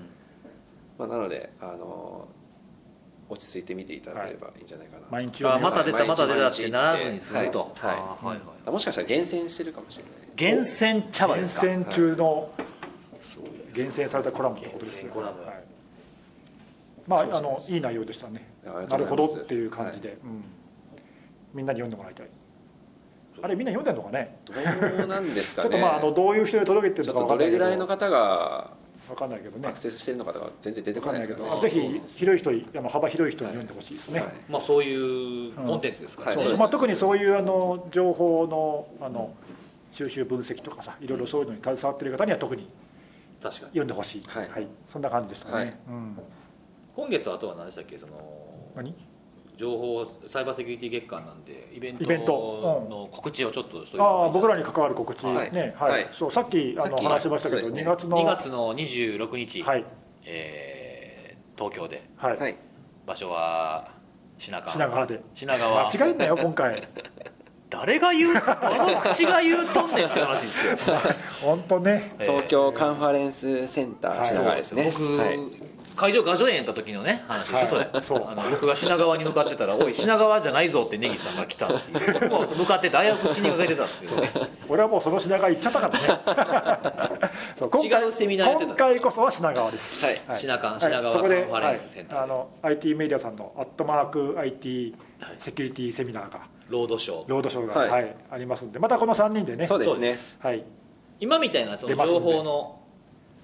[0.99, 2.27] まあ、なのであの
[3.29, 12.51] 落ち着いて見ていただければいいんじゃないかな、毎日あまた出たまた出たってならずにすると、はいはいはいもしかしたら厳選してるかもしれない厳選茶葉厳ですか選中の
[13.73, 15.58] 厳選されたコラムってことですよ厳選コラムはい
[17.09, 18.47] まああのいい内容でしたね。
[18.65, 20.45] なるほどっていう感じで、うん。
[21.55, 22.29] みんなに読んでもらいたい。
[23.41, 24.39] あれみんな読んでるのかね？
[24.45, 24.53] ど
[25.05, 25.71] うなんですかね。
[25.71, 27.59] ちょっとまああのどういう人に届けてるのか分かんないけど。
[27.59, 28.71] れぐらいの方が
[29.09, 29.69] 分かんないけどね。
[29.69, 31.61] アクセスしてるのかとか全然出て分かんないですよねど。
[31.61, 34.33] ぜひ広い人にあの幅広い人に読んでほしいですね、はい。
[34.51, 36.45] まあそういうコンテンツですからね、はい。
[36.45, 39.33] そうですそうまあ、特にそういうあの情報のあの
[39.93, 42.69] 収集分析とかさいろいろそういうのに携わってる方には特に
[43.43, 43.69] 確かに。
[43.69, 44.67] 読んでほしい、はい。
[44.93, 45.75] そんな感じでしたね、はい。
[45.89, 46.19] うん、
[46.99, 47.97] 今月あとは何でしたっけ？
[47.97, 48.13] その
[48.75, 48.93] 何？
[49.57, 52.83] 情報サイバーセキュリティ月間なんでイベントイベント。
[52.85, 52.91] うん。
[52.91, 54.27] の告知をちょっとしといたあ方がい。
[54.27, 55.53] いあ僕らに関わる告知はい。
[55.53, 56.09] ねはい、はい。
[56.19, 57.83] そうさっきあのさっき話しましたけど、ね。
[57.83, 59.85] 2月の2月の26日、はい。
[60.25, 62.57] えー東京ではい、はい。
[63.07, 63.93] 場所は
[64.39, 64.73] 品川。
[64.73, 65.21] 品川で。
[65.35, 65.87] 品川。
[65.89, 66.83] 間違えんなよ 今回。
[67.71, 70.77] 誰が言うどの口が言うとんねんって話ですよ。
[71.43, 72.13] 本当ね。
[72.19, 72.27] えー。
[72.33, 74.27] 東京カンファレンスセンターはい。
[74.27, 75.39] 品川ですね、僕、はい
[75.99, 78.03] 会場画序園やった時のね話でしょ、はい。
[78.03, 78.25] それ。
[78.25, 82.21] あの僕が品川に向かってたら「おい品川じゃないぞ」って根岸さんが来たっていう。
[82.29, 84.31] 僕 も向かって大学死にかけてたっていうね。
[84.69, 87.29] 俺はもうその品川行っちゃったからね。
[87.85, 88.67] 違うセミナーやってた。
[88.67, 90.05] 今回こそは品川です。
[90.05, 90.21] はい。
[90.29, 90.37] はい。
[90.37, 90.81] 品川はい。
[90.81, 92.15] 品川カンファレンスセンターで。
[92.17, 94.95] はいあの IT メディアさんのアットマーク IT
[95.41, 96.41] セキュリティセミナーが。
[96.69, 97.29] ロードショー。
[97.29, 97.91] ロードショーが、はい。
[97.91, 98.79] はいありますんで。
[98.79, 99.67] またこの3人でね。
[99.67, 100.19] そうですね。
[100.39, 100.65] はい、
[101.21, 102.78] 今みたいなその情報の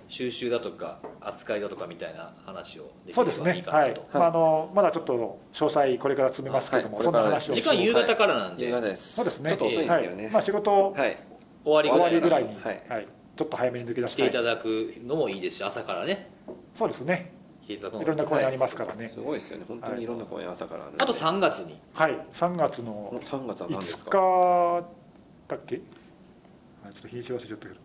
[0.09, 7.05] 収集だとか扱いだとかみたいな話をできそうですればいいねはいかなと、まあ、あのまだちょっと詳細これから詰めますけども、はい。
[7.05, 7.55] そんな話を。
[7.55, 9.51] 時間夕方からなんで、夕方ですそうですね。
[9.51, 10.25] ちょっと遅いんですけどね。
[10.25, 10.33] はい。
[10.33, 11.19] まあ、仕事はい。
[11.65, 12.83] 終わり終わりぐらいにはい。
[12.89, 13.09] はい。
[13.37, 14.31] ちょっと早めに抜け出来してたい。
[14.31, 16.31] いただくのもいいですし朝からね。
[16.75, 17.33] そうですね。
[17.67, 19.09] いろんな公演ありますからね。
[19.09, 19.65] すごいですよね。
[19.67, 20.07] 本当にい。
[20.07, 21.81] ろんな公演朝からああと3月に。
[21.95, 22.19] はい。
[22.33, 24.87] 3月の3月は何です5か
[25.49, 25.81] 日だっけ？
[26.87, 27.81] あちょっと日にち忘れちゃったけど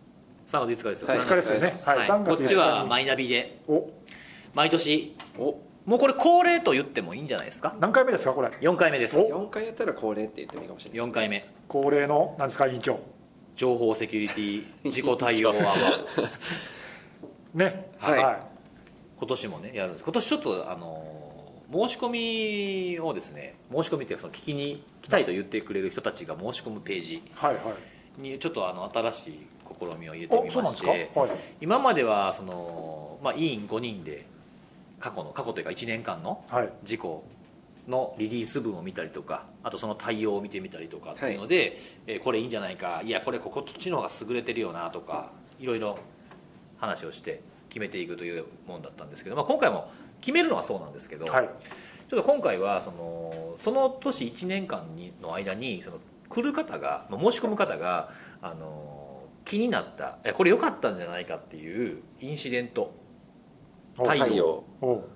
[0.50, 1.18] 3月5日ですよ、はい。
[1.20, 1.74] 5日ですよね。
[1.84, 2.08] はい、はい。
[2.08, 3.60] 3月5こっちはマイナビで。
[3.68, 3.88] お。
[4.54, 5.16] 毎年。
[5.38, 5.58] お。
[5.86, 7.74] もうこれ恒例と言ってもいいんじゃないですか？
[7.80, 9.18] 何回目ですかこれ？4回目です。
[9.20, 9.46] お。
[9.46, 11.48] 4回やったら恒例って言ってもいいかもしれない4回目。
[11.68, 12.98] 恒例の何ですか委員長？
[13.56, 15.80] 情報セキュリティ 事故対応アワー
[16.16, 16.24] ド。
[17.54, 17.90] ね。
[17.98, 18.18] はい。
[19.18, 20.04] 今年もねやるんです。
[20.04, 21.04] 今年ちょっとあの
[21.72, 22.08] 申し込
[22.94, 27.60] みをですね申し込みっていうかその聞きに来たいと言ってくれる人たちが申し込むページはいは
[28.18, 28.20] い。
[28.20, 29.46] にちょっとあの新しい
[29.78, 31.30] 試みを入れてみましてはい。
[31.60, 34.26] 今まではその、まあ、委員5人で
[34.98, 36.68] 過去の過去というか1年間のはい。
[36.84, 37.24] 事故
[37.88, 45.98] のリリース文を見たりとかあとその対応を見てみたりとかっていうので、えーこれいいんじゃないかいやこれここっちの方が優れてるよなとかいろいろ
[46.78, 51.48] 話をして決めていくというもんだったんですけど、まあ、今回も決めるのはそうなんですけど、はい。
[52.08, 58.10] ちょっと今回はそのその年1年間にの間にその来る方がまあ申し込む方が
[58.42, 58.99] あの
[59.44, 60.18] 気になった。
[60.24, 62.98] えこれ良かったんじゃないかっていうインシデント。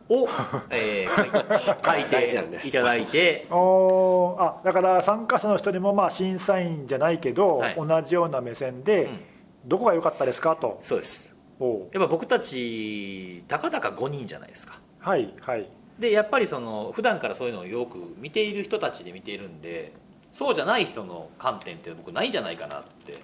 [0.09, 0.29] を、
[0.71, 3.47] えー書いていただいて。
[3.51, 7.75] おあだから参加者の人にもまあ審査員じゃないけど、はい。
[7.77, 9.21] 同じような目線で、うん。
[9.67, 10.77] どこが良かったですかと。
[10.81, 11.35] そうです。
[11.61, 14.81] おやっぱ僕たちたかだか5人じゃないですか。
[14.99, 15.69] はいはい。
[15.99, 19.93] でやっぱりその普段からそういうのをよく見ている人たちで見ているんで
[20.33, 23.15] そうじゃない人の観点って僕ないんじゃないかなって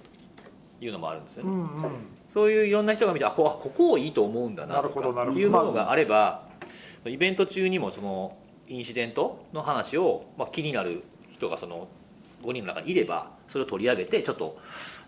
[0.81, 1.91] いうのもあるんですよね、うんうん。
[2.25, 4.99] そういういろんな人が見てあここここをいいと思うんだなとか
[5.31, 5.95] いうものがあ。
[5.95, 6.47] れば
[7.05, 8.35] イベント中にもその
[8.67, 11.87] インシデントの話を、まあ、気になる人がその
[12.43, 14.57] 5人の中にいればそれを取り上げてちょっと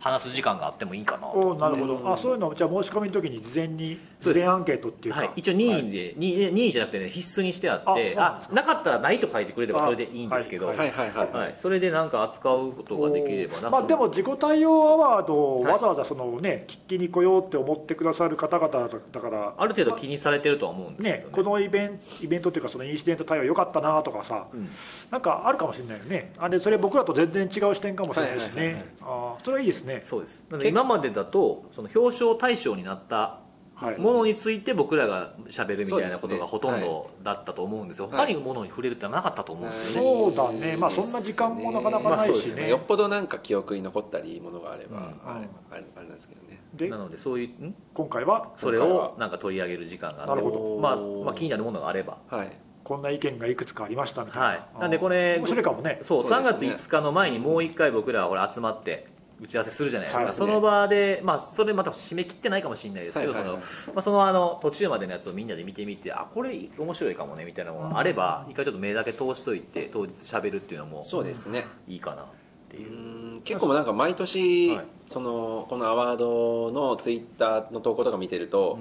[0.03, 1.27] 話す時間があってもいいかなと。
[1.27, 2.13] おなるほど。
[2.13, 8.73] あそういうのをじゃあ申し込みの時に事前に事前アンケートっていうか、はい、一応任意で、任意任意じゃなくてね必須にしてあってあなか。
[8.73, 11.31] ったらないと書いてくれればそれでいいんですけど、あははいいはいはい。
[11.31, 11.53] はい。
[11.55, 15.73] それでなんか扱うことができればなまあ、でも自己対応アワードをはい。
[15.73, 19.53] わざわざそのね聞きに来ようって思ってくださる方々だから。
[19.57, 21.23] ある程度気にされてるとは思うんですけどね。
[21.23, 24.69] ねこのイベンイベントっていうかそのインシデント対応良かったなとかさうん。
[25.11, 26.33] なんかあるかもしれないよね。
[26.37, 30.47] あれそれ僕らと全然違う視点かもしれないしはいはいはいはいねあーそれはいいですねそうです。
[30.63, 33.39] 今までだとその表彰対象になった
[33.75, 33.97] はい。
[33.97, 38.17] ものについて僕らが喋るみたいなことがほとんどだったと思うんですよ、はい。
[38.17, 40.77] 他にものに触れるってなかったと思うんですよね、そうだね。
[40.77, 42.69] まあそんな時間もなかなかないしね。
[42.69, 45.03] よっぽどなんか記憶に残ったりものがあれば、うん。
[45.03, 46.61] あれあれなんですけどね。
[46.75, 47.75] でなのでそういうん？
[47.95, 50.79] 今回はそれをなんか取り上げる時間があってなるほど。
[50.79, 52.19] まあ、まあ気になるものがあれば。
[52.29, 52.51] はい。
[52.83, 54.67] こんな意見がいくつかありましたみたいな、はい。
[54.81, 55.99] なんでこれ面白いかもね。
[56.03, 59.07] そうそうです3ね月5日の前にもう1回僕らはこれ集まって
[59.43, 60.33] 打ち合わせするじゃないですか、はい。
[60.33, 63.61] その場で、まあ、それまた締め切ってないかもしれないですけど、そのま
[63.97, 71.65] あ、そのあの途中までのやつをみんなで見てみてあこれ面白いかもねみたいなものがあれば、一回ちょっと目だけ通しといて当日喋るっていうのもそうですね。
[71.87, 72.25] いいかなっ
[72.69, 73.41] てういう、ん。
[73.43, 74.85] 結構なんか毎年、はい。
[75.05, 78.79] そのこのアワードのツイッターの投稿とか見てると、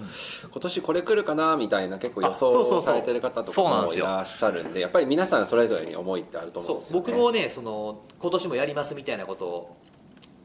[0.50, 9.76] 今年これ来るかなみたいな結構予想されてる方とかもいらっしゃるんでやっぱり皆さんそれぞれに思いってあると思うんですよ、ね、僕もねその今年もやりますみたいなことを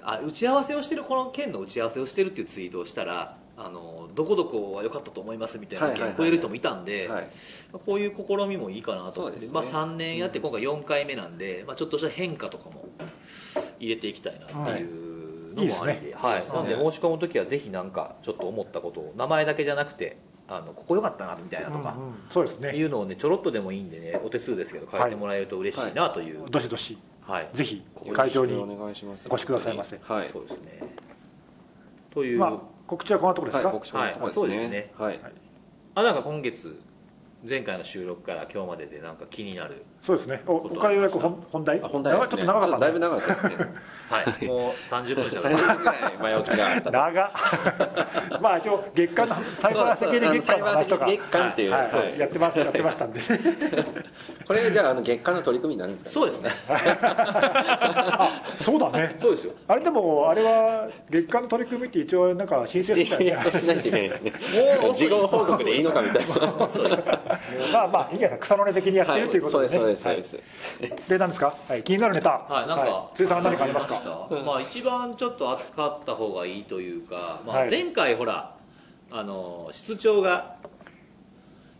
[0.09, 7.27] あ打ち合わせをしてるこの件の打ち合わせをしてるっていうツイートをしたらあのどこどこは良かったと思いますみたいな意見をくれる人もいたんで、はい。
[7.73, 9.51] こういう試みもいいかなと思って、ね。
[9.51, 12.87] まあ、3年やって今回4回目なんで、まあ、ちょっとした変化とかも
[13.79, 16.47] 入れていきたいなっていうのもありで,、はい。
[16.47, 20.17] なので申し込む時はぜひなんかちょっと思ったことを名前だけじゃなくて
[20.47, 21.97] あのここ良かったなみたいなとか、
[22.31, 22.73] そうですね。
[22.77, 27.49] いうのをねちょろっとでもいいんでねお手数ですけど書いてもらえると嬉しいなという、どしどしはい。
[27.53, 29.27] ぜひ会場にお願いします。
[29.29, 29.99] お越しくださいませ。
[30.01, 30.29] はい。
[30.31, 30.81] そうですね。
[32.11, 32.53] という、まあ
[32.87, 34.41] 告知はこんなところですか、はい、告知のところです。
[34.41, 34.93] ね,、はいそうですね。
[34.97, 35.19] はい。
[35.95, 36.79] あなんか今月
[37.47, 40.41] 前回の収録から今日まででなんか気になるそうですね。
[40.47, 41.81] おおかゆやく本本題？
[41.83, 42.19] あ本題ね。
[42.21, 43.65] ちょっと長かっただいぶ長かったですね。
[44.09, 44.45] はい。
[44.45, 47.31] もう30分じゃ30分ぐらい前置きがあった長っ。
[48.39, 51.05] まあ一応月間のサイバーセキュリティ月間の話とか。
[51.07, 51.81] 月間っていう、はい。
[51.91, 52.19] はい。
[52.19, 53.19] やってますやってましたんで。
[54.47, 56.51] これじゃああの月間の取り組みになるんですか、そうですね。
[58.63, 59.15] そうだね。
[59.17, 59.51] そうですよ。
[59.67, 64.31] あれでもあれは月間の取り組みって一応なんか申請しないといけないですね。
[64.81, 66.35] もう事後報告でいいのかみたいな。
[67.73, 70.21] まあまあいいじゃない草の根的にやってるということでね、そうですそうですそうはい。
[70.89, 72.29] です、で何ですか、はい、気になるネタ。
[72.29, 73.95] はい、なんか、辻さんは何かありますか？
[73.95, 74.43] した？
[74.43, 78.55] まあ、一番ちょっと扱った方がいいというか、前回ほら、
[79.11, 80.55] あの室長が。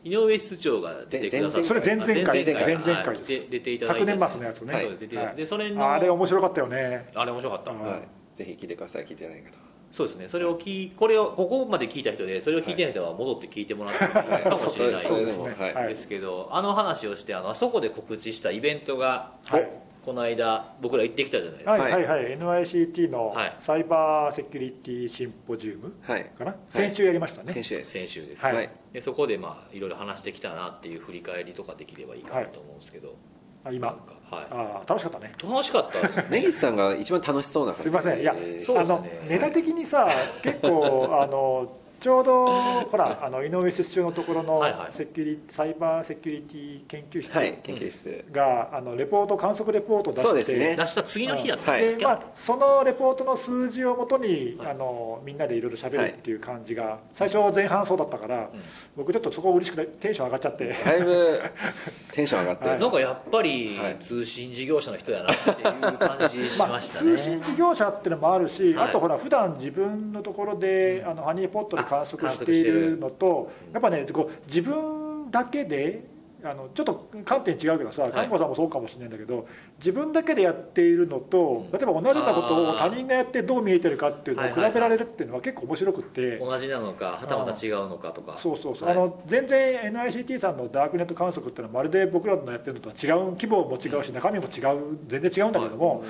[0.04, 2.22] 井上室長が出てくださそれ前々回。
[2.24, 3.18] あ前々前々回。
[3.18, 6.62] 出ていただいて昨年末のやつね、でそれのあれ面白かった。
[6.62, 8.02] よねあれ面白かった、うんはい、
[8.34, 9.06] ぜひ聞いてください。
[9.06, 9.50] 聞いてない方
[9.98, 10.30] そうですね。
[10.30, 15.88] それを聞いこれをここまで聞いた人でそれを聞いてない人は戻って聞いてもらってもいいかもしれないそれでもそうですねはい、はい。
[15.90, 19.68] ですけどあの話をしてあのあそこで告知したイベントが、はい。
[20.06, 22.06] この間僕ら行ってきたじゃないですか、はいはい。
[22.06, 23.56] はい NICT のはい。
[23.60, 26.26] サイバーセキュリティシンポジウムはい。
[26.38, 27.52] かな、先週やりましたね。
[27.52, 27.92] 先週です。
[27.92, 28.70] 先週です、はいはい。
[28.94, 33.16] でそこでまあいろいろ話してきたなっていう振り返りとかできればいいかなと思うんですけど、
[33.64, 33.88] あ今。
[33.88, 34.48] はい。
[34.52, 35.34] あー楽しかったね。
[35.44, 36.24] 楽しかった。
[36.30, 38.20] 根岸さんが一番楽しそうな感じすいません。
[38.20, 38.96] いや、えーそうですね。
[38.96, 40.08] あのネタ的にさ
[40.44, 42.46] 結構あのちょうど
[42.84, 44.94] ほらあの井上室長のところのはいはい。
[44.94, 50.76] セキュリサイバーセキュリティ研究室はい研究室、があのレポート観測レポートを出してね。
[50.76, 51.98] 出した次の日やったんはい。
[51.98, 54.72] でまあ、そのレポートの数字をもとに、はい。
[54.72, 58.48] あのみんなでいろいろ喋るっていう感じが、最初前半そうだったから、うん。
[58.96, 61.42] 僕ちょっとそこ嬉しくてテンション上がっちゃって、だいぶ
[62.14, 62.80] テンション上がってる、はい。
[62.80, 63.96] なんかやっぱりはい。
[64.00, 68.90] 通信事業者の人やなっていう感じしまあ、ましたね、通信事業者っていうのもあるし、はい。
[68.90, 78.12] あとほら普段自分のところで、あのハニーポットで観測あしているのとうんやっぱねこう自分だけであのちょっと観点違うけどさい。
[78.12, 79.48] 金子さんもそうかもしれないんだけど
[79.80, 81.72] 自分だけでやっているのとうん。
[81.72, 86.38] 例えば同じようなことを他人がやってどう見えてるかっていうのを比べられるっていうのは結構面白くって。
[86.38, 88.38] 同じなのかはたまた違うのかとか。
[88.38, 96.04] そうそうそう、はいあの全然 NICT さんのダークネット観測っていうのはまるで僕らのやってるのとは違う規模も違うし中身も違う全然違うんだけども、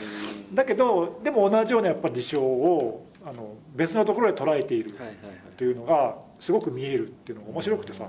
[0.53, 4.93] だけどでも同じようなやっぱり事象をあの別のところで捉えている
[5.65, 8.07] はいはいうのがすごく見えるっていうのが面白くてさ。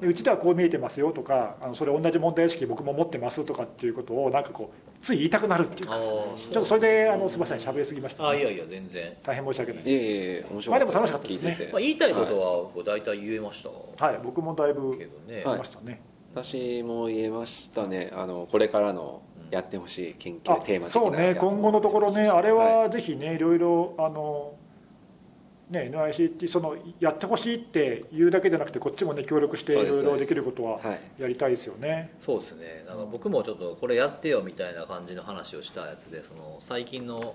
[0.00, 5.98] でうちではこう見えてますよとかあのそれ同じ問題意識僕も持ってますとかっていうことをなんかこうつい言いたくなるっていうか。
[5.98, 9.98] ちょっとそれであのすみません喋りすぎました、あいやいや全然、大変申し訳ないいえい
[10.38, 11.70] え面白まあでも楽しかったですね。
[11.72, 14.04] まあ、言いたいことはこう大体言えました。
[14.04, 16.00] はい僕もだいぶ言けどね、いましたね、
[16.34, 18.10] 私も言えましたね。
[18.14, 21.42] あのこれからのやってほしい研究あテーマ的そうなやつ。
[21.42, 21.50] もね。
[21.56, 24.57] 今後のところねあれははぜひねいろいろあの
[25.70, 31.00] ね NICT そのやってほしいって言うだけじゃなくてこっちもね協力していろいろできることははい。
[31.22, 32.14] やりたいですよね。
[32.18, 32.84] そうですね。
[32.86, 37.34] なんか僕もちょっとこれやってよみたいな感じの話をしたやつでその最近の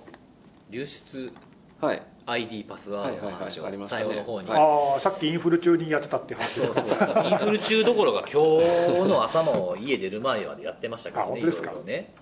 [0.69, 1.31] 流出
[1.79, 2.01] はい。
[2.25, 3.77] ID パスワードの話をはいはい。
[3.77, 4.03] はいありましたね。
[4.05, 4.59] 最後の方に、はい。
[4.59, 6.59] ああさっきインフル中にやってたって話。
[6.61, 6.87] そうそうそう。
[7.29, 8.29] インフル中どころか今
[9.03, 11.71] 日の朝も家出る前までやってましたけどねいあ本当ですか？
[11.71, 12.13] ろいろね。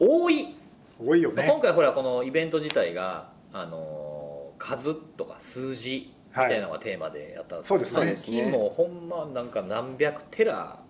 [0.00, 0.54] 多い、
[1.02, 1.36] 多いよね。
[1.36, 4.13] まあ今回ほらこのイベント自体があのー
[4.58, 8.34] 数とか数字みたいなのがテーマでやったんですけど、はいそうですね。
[8.36, 10.80] 最近もうほんまなんか何百テラ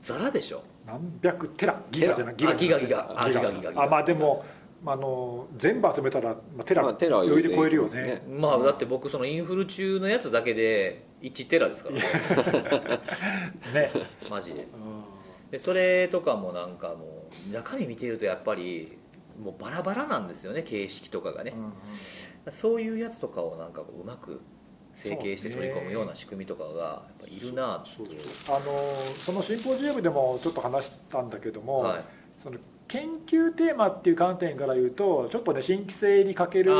[0.00, 0.62] ザラでしょ。
[0.86, 1.80] 何百テラ？
[1.90, 2.34] ギガじゃない？
[2.36, 2.78] ギガギガ。
[2.78, 3.50] ギガギガ。
[3.52, 4.44] ギガあまあでも
[4.86, 8.22] あの全部集めたら、まあ、テラまあテラは余裕で超えるよね。
[8.26, 11.96] きまあだって僕そのインフル中のやつだけで1テラですから。
[11.96, 12.02] ね
[13.74, 13.90] ね、
[14.30, 14.62] マジで。
[14.62, 15.04] うん。
[15.50, 18.96] でそれとかもなんかもう中身見てるとやっぱり
[19.42, 21.52] もうバラバラなんですよね形式とかがね。
[21.56, 21.72] うんうん
[22.48, 24.40] そういうやつとかをなんかこううまく
[24.94, 28.56] 整形して取り込むような仕組みとかがいるなってそうそう。
[28.56, 28.78] あの
[29.18, 32.04] そのシンポジウムでもちょっと話したんだけども、はい。
[32.42, 32.56] その
[32.88, 36.72] 研究テーマっていう観点から言うとちょっとね新規性に欠ける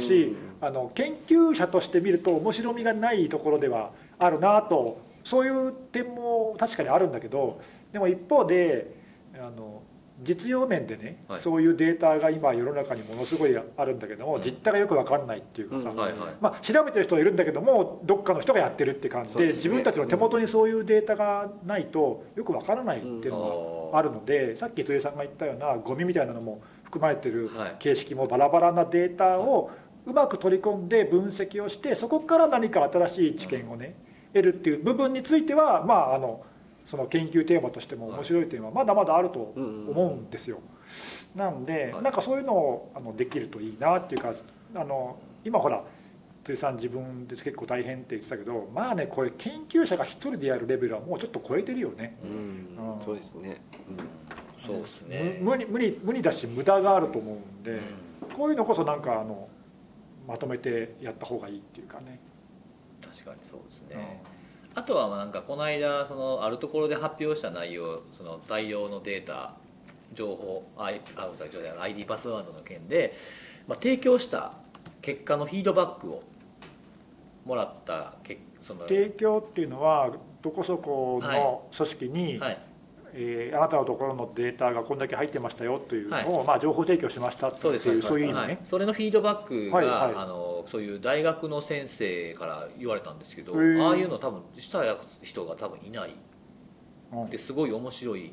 [0.00, 7.60] しあの研究者として見ると面白みがないところではあるなとそういう点も確かにあるんだけど
[7.92, 8.92] でも一方で
[9.36, 9.82] あの
[10.22, 11.42] 実用面でね、はい。
[11.42, 14.42] そういうデータが今世の中にものすごいあるんだけども、うん。
[14.42, 15.96] 実態がよく分かんないっていうかさ、うん。
[15.96, 16.34] はいはい。
[16.40, 19.52] まあ、調べてる人はいるんだけどもどっかの人がやってるって感じでね。
[19.52, 27.76] 自分たちの手元にそういうデータがないとよくわからないっていうのがあるので、さっき辻さんが言ったようなゴミみたいなのも含まれてるはい。
[27.78, 29.70] 形式もバラバラなデータを
[30.06, 33.94] うまく取り込んで分析をしてそこから何か新しい知見をね
[34.34, 36.44] 得るっていう部分についてはまああの
[36.86, 40.58] その研究テーマとしても面白い点はまだまだあると思うんですよ。
[41.34, 42.02] なんではい。
[42.02, 44.34] なんかそういうのをあのできるといいなっていうか
[44.74, 45.82] あの今ほら
[46.44, 52.16] 辻さん自分で結構大変って言ってたけどまあねこれ研究者が一人でやるレベルはもうちょっと超えてるよね。
[52.22, 52.92] うん。
[52.94, 53.00] うん。
[53.00, 53.60] そうですね。
[54.64, 55.38] そうですね。
[55.40, 57.80] む無理無理無理だし無駄があると思うんで、うん。
[58.36, 59.48] こういうのこそなんかあの
[60.26, 62.20] まとめてやった方がいいっていうかね。
[63.02, 64.22] 確かにそうですね、
[64.74, 69.54] あとはまあなんかこの間そのあるところで発表した内容その大量のデータ
[70.14, 73.14] 情報あいあごめんなさい ID パスワードの件で、
[73.66, 74.54] まあ、提供した
[75.00, 76.22] 結果のフィードバックを
[77.44, 80.10] もらったけその提供っていうのは
[80.42, 81.40] どこそこはい。
[81.40, 82.58] の組織に、はい
[83.14, 90.14] えーあなたのところのデータがこんだけ入ってましたよというのを、はまあ、情報提供しましたってそうですいうそういう意味ね、はい、それのフィードバックが、はいはい。
[90.16, 94.82] あのそういう大学の先生から言われたんですけどああいうの多分した
[95.22, 96.14] 人が多分いない。
[97.12, 97.30] うん。
[97.30, 98.32] ですごい面白い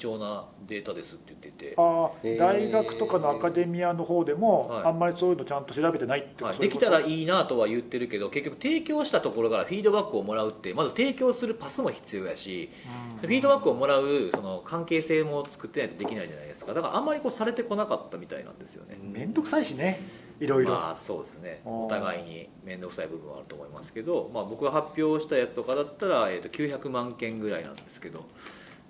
[0.00, 4.84] 貴重なデータですって言ってて、あ大学とかのアカデミアの方でも、はい。
[4.86, 12.70] あんまりそういうのちゃんと調べてないっていうかはい、できたらいいなとは言ってるけど結局提供したところからフィードバックをもらうってまず提供するパスも必要やし
[13.14, 13.20] うん。
[13.20, 16.72] フィードバックをもらうその関係性も作ってないとできないじゃないですか。
[16.72, 20.00] だからあんまりこうされてこなかったみたいなんですよね、面倒くさいしね
[20.40, 21.60] いろいろ、まあそうですね。
[21.66, 28.24] うんお互いに面倒くさい部分はあると思いますけど、まあ、僕が発表したやつとかだったら、えー、と900万件ぐらいなんですけど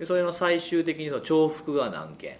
[0.00, 2.38] でそれの最終的にその重複が何件。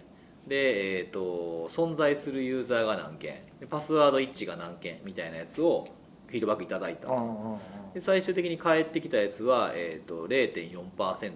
[0.48, 3.42] で、えー、と存在するユーザーが何件。
[3.60, 5.86] でパスワード一致が何件みたいなやつを
[6.26, 7.08] フィードバックいただいた。
[7.08, 7.58] うんうんうん
[7.92, 11.32] で最終的に返ってきたやつは、えー、と0.4%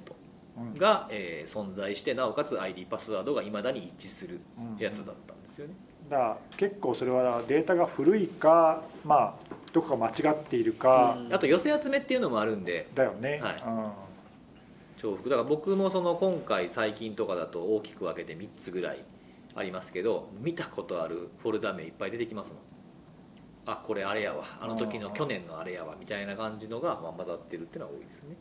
[0.56, 4.40] うんが、えー存在してなおかつ ID パスワードがいまだに一致する
[4.78, 5.74] やつだったんですよね、
[6.08, 12.88] だから結構それはデータが古いかまあどこか間違っているか、あと寄せ集めっていうのもあるんで。
[12.94, 13.56] だよね、はい。
[13.66, 14.03] うん
[15.08, 15.30] 重複。
[15.30, 19.04] だから僕もその今回最近とかだと大きく分けて3つぐらい
[19.54, 22.62] ありますけど見たことあるフォルダ名いっぱい出てきますもん。
[23.66, 24.44] あこれあれやわ。
[24.60, 25.96] あの時の去年のあれやわ。
[25.98, 28.36] みたいな感じのがまあ混ざってるっていうのは多いですね。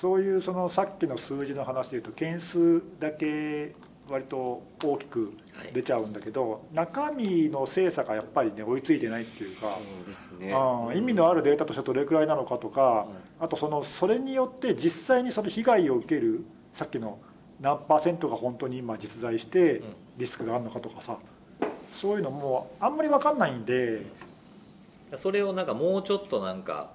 [0.00, 3.74] そういうそのさっきの数字の話でいうと件数だけ
[4.08, 5.72] 割と大きくはい。
[5.72, 10.52] 出ちゃうんだけど、中身の精査がやっぱりね追いついてないっていうか、そうですね。
[10.52, 10.98] うん。
[10.98, 13.06] 意味のあるデータとしてどれくらいなのかとか、
[13.38, 17.18] あとそのそれによって実際にその被害を受けるさっきの
[17.60, 19.82] 何パーセントが本当に今実在してん。
[20.18, 21.16] リスクがあるのかとかさ
[22.00, 24.02] そういうのもあんまり分かんないんで、
[25.16, 26.90] それをなんかもうちょっとなんか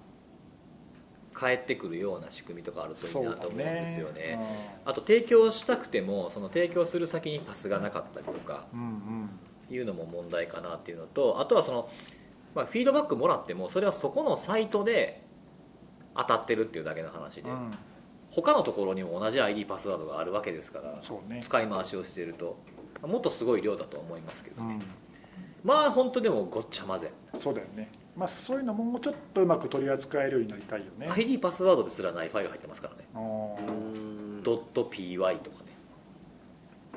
[1.37, 4.39] 返ってくるような仕組みとかあるといいなと思うんですよね。
[4.85, 8.65] うあと提供したくてもその提供する先にパスがなかったりとか
[9.69, 11.89] いうのも問題かなっていうのとあとはその、
[12.55, 15.21] まあ、フィードバックもらってもそれはそこのサイトで
[16.15, 17.55] 当たってるっていうだけの話で、うん。
[17.55, 17.77] うん
[18.29, 21.41] 他のところにも同じ ID パスワードがあるわけですからね。
[21.41, 22.57] 使い回しをしていると
[23.01, 24.83] もっとすごい量だと思いますけどね、うん。
[25.63, 31.07] まあ本当でもごっちゃ混ぜ、そうだよねまあそういうのももうちょっとうまく取り扱えるようになりたいよね。
[31.07, 33.07] ID パスワードですらないファイル入ってますからね。
[33.13, 35.67] ドット .py とかね。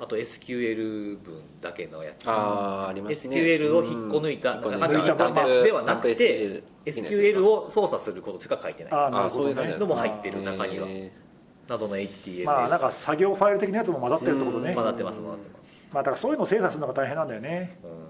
[0.01, 2.25] あと SQL 文だけのやつ。
[2.27, 3.37] あーありますね。
[3.37, 4.71] SQL を引っこ抜いたうん。
[4.71, 8.93] なんか抜いたなんかではなくて SQL を操作することしか書いてない。
[8.95, 9.91] あーなるあそういう感じほどね。
[9.91, 11.13] のも入ってる中にはへ
[11.69, 14.71] などの HTML まあなんか作業ファイル的なやつも混ざってるってことね。
[14.71, 14.75] うん。
[14.75, 17.79] 混ざってます混ざってます、まあだからそういうのを精査するのが大変なんだよね。
[17.85, 18.10] うん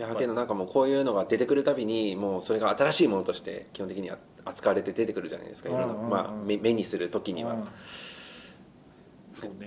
[0.00, 5.68] いやけどなんかもうこういうのが出てくるたびにもうそれが新しいものとして基本的には扱われて出てくるじゃないですか。
[5.68, 6.04] いろんな、うんうん。
[6.04, 7.64] うんまあ、目目にする時には、ね。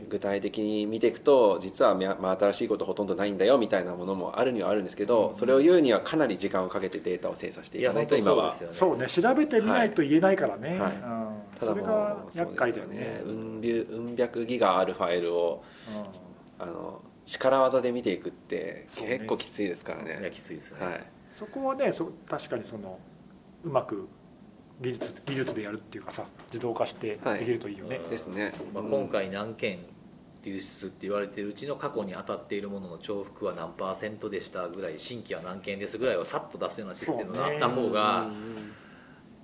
[0.10, 8.54] 具体的に見ていくと実は、まあ、新しいことほとんどないんだよみたいなものもあるにはあるんですけど、それを言うにはかなり時間をかけてデータを精査していかないと今は。
[8.54, 9.08] そうですよね。
[9.10, 9.32] そうね。
[9.32, 10.92] 調べてみないと言えないからね、はい。
[10.92, 11.00] うん。
[11.60, 13.22] ただもそれがう厄介だよね。
[13.26, 14.16] うん。
[14.16, 15.64] 百ギガあるファイルを
[16.60, 16.64] うん。
[16.64, 21.04] あの力技で見ていくって結構きついですからいやねきついですね、はい。
[21.38, 23.00] そこはねそ確かにその
[23.64, 24.08] うまく
[24.82, 27.40] 技術技術でやるっていうかさ自動化してはい。
[27.40, 29.80] できるといいよね、うんですね、まあ、今回何件
[30.44, 38.28] 流出って言われてるうちの過去に当たっているものの重複は何パーセントでしたぐらい新規は何件ですぐらいをさっと出すようなシステムがあった方が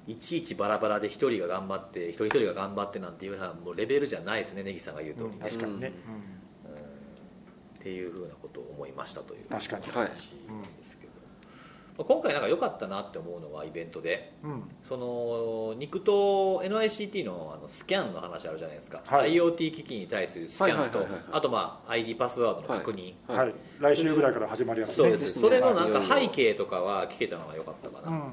[0.08, 5.39] いちいちバラバラで一人が頑張って一人一人が頑張ってなんていうようなもうレベルじゃないですね根岸さんが言う通りうん。
[5.39, 5.94] ね、確かにね、
[7.80, 9.84] っていうふうなことを思いましたという確かに。
[9.84, 10.15] はい話で
[10.86, 11.12] すけど、
[11.98, 14.52] まあ今回なんか良かったなって思うのはイベントでうん。
[14.52, 19.34] うんその肉と NICT のあのスキャンの話あるじゃないですか、はい。
[19.34, 23.38] IoT 機器に対するスキャンとはいはいはいはいあとまあ ID パスワードの確認、はい。
[23.38, 24.96] はい、来週ぐらいから始まるやつね。
[24.96, 25.39] そうです。
[25.39, 28.32] それのなんかはい背景とかは聞けたのが良かったかな、うんうん。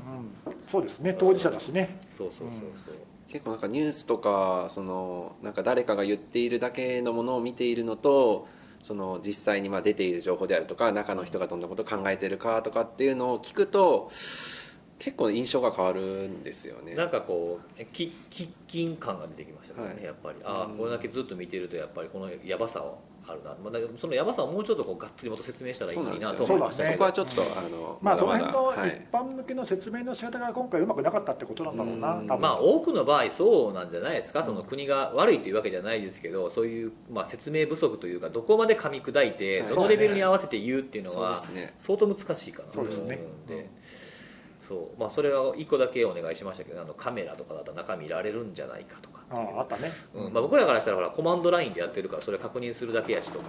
[0.71, 1.15] そうですね。
[1.19, 1.99] 当事者だしね。
[2.17, 2.95] そうそうそうそう、
[3.29, 8.49] 結構なんかニュースとかそのなんか誰かが言っているだけのものを見ているのと
[8.87, 14.13] その実際にまあ出ている情報であるとか中の人がどんなことを考えてるかとかっていうのを聞くと
[15.01, 16.95] 結構印象が変わるんですよね。
[16.95, 20.05] なんかこうき喫緊感が出てきましたね、はい。
[20.05, 22.95] やっぱりああうんこれだけずっと見てるとやっぱりこのやばさは
[23.29, 29.07] あるな、まあ、だけどそのやばさをもうちょっとこうがっつりもっと説明したらいいなと思いましたそねこはちょっとあのまあその辺のはい。
[29.11, 32.27] 一般向けの説明の仕方が今回うまくなかったってことなんだろうなうん。
[32.27, 39.71] 多分まあ多くの場合そうなんじゃないですか、その国が悪いというわけじゃないですけどそういう、まあ、説明不足というかどこまで噛み砕いてはい。
[39.71, 41.43] どのレベルに合わせて言うっていうのは
[41.77, 42.69] 相当難しいかな。
[42.69, 42.97] と思うん。
[42.97, 43.71] そうで
[44.67, 45.01] そう。
[45.01, 49.91] まあ、それは1個だけお願いしましたけどあのカメラとかだと中見られるんじゃないかとかあああったね。
[50.15, 50.33] うん。
[50.33, 53.47] まあ、僕らからしたらほらコマンドラインでやってるからそれ確認するだけやしとか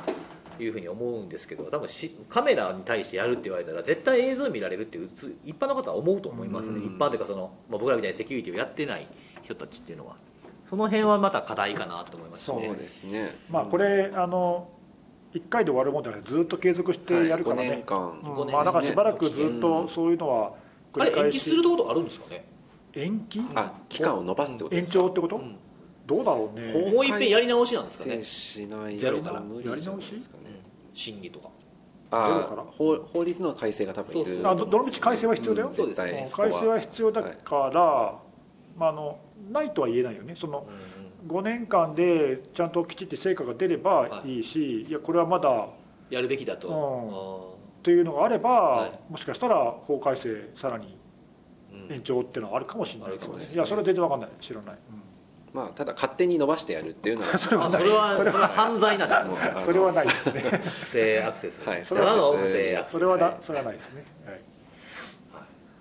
[0.60, 6.96] いうふうに思うんですけど多分しカメラに対してやるって言われたら絶対映像見られるってうつ一般の方は思うと思いますね、うん。
[6.96, 9.08] 一般というかその、まあ、僕らみたいにセキュリティをやってない
[9.44, 10.16] 人たちっていうのは。
[10.70, 13.38] その辺はまた課題かなと思いますそうねですね。
[13.50, 14.68] まあこれあの
[15.34, 18.20] 1回で終わるもんじゃないずっと継続してやるから5年ね、間。
[18.22, 18.36] うん。
[18.36, 20.52] 五年まあだからしばらくずっとそういうのは
[20.92, 22.46] 繰あれ延期り返しすることあるんですかね？
[22.96, 23.42] 延期？
[23.56, 24.94] あ期間を延ばすってことで延すか？
[25.00, 25.56] 長ってこと、うん
[26.08, 26.72] どうだろうね。
[26.72, 28.12] 法もう一遍やり直しなんですかね。
[28.12, 30.62] 改正しないゼロからと無理じゃないですかね。
[30.94, 31.50] 審議とか。
[32.10, 32.62] ゼロあから？
[32.62, 34.42] あ法法律の改正が多分いる。
[34.50, 35.70] あどどのみち改正は必要だよ？
[35.70, 36.30] んそうですね。
[36.32, 38.20] 改正は必要だから、
[38.78, 39.20] まあ、あの
[39.52, 40.36] ないとは言えないよね。
[40.40, 44.40] そのうん5年間でちゃんときちっと成果が出ればい。
[44.40, 45.68] いし、い、やこれはまだ
[46.10, 47.84] やるべきだと、うん。
[47.84, 48.92] というのがあれば、はい。
[49.10, 50.96] もしかしたら法改正さらに
[51.90, 54.30] 延長っていうのはあるかもしれないあるかもしれないいやそれは全然わかんない。
[54.40, 54.78] 知らない、
[55.54, 59.62] まあただ勝手に伸ばしてやるっていうのは それはあそれはそれは犯罪なんじゃないですか？
[59.62, 60.08] それはない。
[60.08, 60.42] ですね。
[60.82, 64.42] 不正アクセス、はいただの不正アクセスそれはだそれはないですね、はい。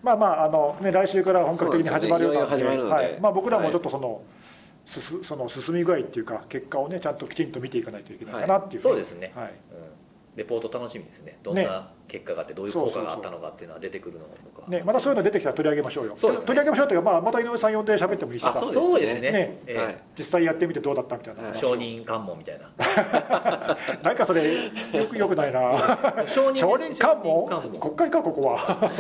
[0.03, 3.21] まあまああのね来週から本格的に始まるようなのでねはい。
[3.21, 4.23] まあ、僕らもちょっとその,、
[4.87, 9.33] すすその進み具合っていうか結果をねちゃんときちんと見ていかないといけないかなっていう、そうですね。
[9.35, 9.53] はい、うん。
[10.37, 11.39] レポート楽しみですね。
[11.43, 16.13] どんな結果があってどういう効果があったのかっていうのは出てくるのとかね、またそういうの出てきたら取り上げましょうよ。
[16.17, 16.47] そうですね。
[16.47, 18.51] 取り上げましょうというか、まあ、また井上さん呼んで喋ってもいいしさ。
[18.57, 19.31] あそうですね。
[19.31, 19.59] ね。
[19.67, 19.79] ええ。
[19.79, 19.99] はい。
[20.19, 21.43] 実際やってみてどうだったみたいな。
[21.43, 21.53] はい。
[21.53, 22.71] 話承認喚問みたいな。
[24.03, 26.25] なんかそれよくよくないな。
[26.27, 28.93] 承承認喚問承認喚国会かここは。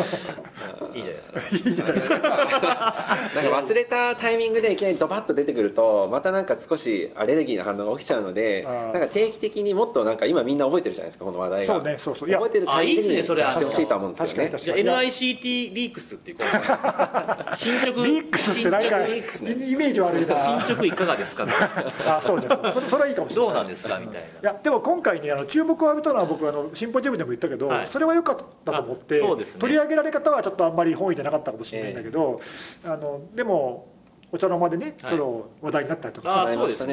[0.95, 1.41] いいじゃないですか。
[2.27, 11.75] なんか忘れたタイミングでいきなりドバッと出てくるとまたなんか少しアレルギーな反応が起きちゃうのでなんか定期的にもっとなんか今みんな覚えてるじゃないですかこの話題が。
[11.75, 12.29] そうねそうそう。
[12.29, 13.97] いや覚えてるタイミンいっすねそれしてほしいとは。
[13.99, 14.85] 思うんですよね確かに。
[14.85, 16.39] じゃあ NICT リークスっていう
[17.55, 19.53] 進捗リックスって進何か捗リックスね。
[19.71, 20.35] イメージ悪いな。
[20.37, 21.45] 進捗いかがですか？
[21.45, 21.61] みたい
[22.07, 22.57] なあそうです。
[22.73, 23.47] それそれはいいかもしれない。
[23.47, 23.99] どうなんですか？
[23.99, 27.87] みたいいやでも今回ねあの注目を浴びたのは僕あのシンポジウムでも言ったけど、はい。
[27.87, 29.61] それは良かったと思って、あそうですね。
[29.61, 32.41] 取り上げられ方はちょっとあんまり本意でなかったかもしれないんだけど、
[32.85, 33.89] あのでも
[34.33, 35.11] お茶の間でね、はい。
[35.13, 36.71] その話題になったりとあかそうい。
[36.73, 36.85] そ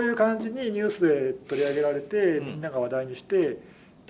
[0.00, 2.46] ういう感じにニュースで取り上げられて、うん。
[2.46, 3.58] みんなが話題にして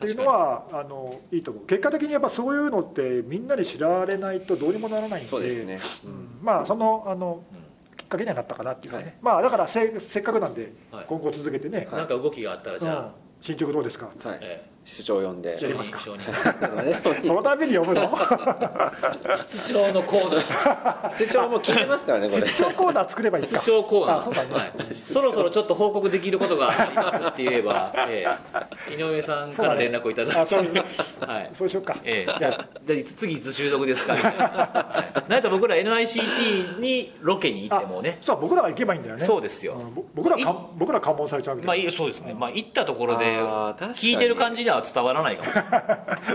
[0.03, 1.67] っていうのはあのいいと思う。
[1.67, 6.39] 結果的にやっぱそういうのってみんなに知られないとどうにもならないんでそうですね、うん。
[6.43, 7.61] まあそのあのうん
[7.97, 9.15] きっかけにはなったかなっていうかね、はい。
[9.21, 11.05] まあだからせせっかくなんではい。
[11.07, 13.11] 今後続けてね、なんか動きがあったらじゃうん。
[13.41, 14.11] 進捗どうですか？
[14.25, 14.39] はい。
[14.41, 15.57] え室長呼んで。
[17.25, 18.11] そのために呼ぶの？
[19.39, 21.15] 室長のコーナー。
[21.25, 22.47] 室長も聞いてますからねこれ。
[22.47, 23.63] 出張コーナー作ればいい室か？
[23.65, 28.27] 長コーナー、はい、そろそろちょっと報告できることがありますって言えば、え
[28.89, 28.95] え。
[28.95, 30.63] 井上さんから連絡をいただいて、あそう。
[30.63, 31.51] はい。
[31.53, 32.39] そうしようか、ええ。
[32.39, 32.67] じゃあ。
[32.85, 34.15] じゃあいつ次いつ収録ですか。
[34.17, 38.19] みたいな、はい、なんと僕ら NICT にロケに行ってもね。
[38.23, 39.23] そう僕らが行けばいいんだよね。
[39.23, 39.75] そうですよ。
[39.75, 43.25] んぼ僕らか僕ら関門されちゃうみまあそうですね、まあ、行ったところで
[43.95, 45.81] 聞いてる感じには伝わらないかもしれない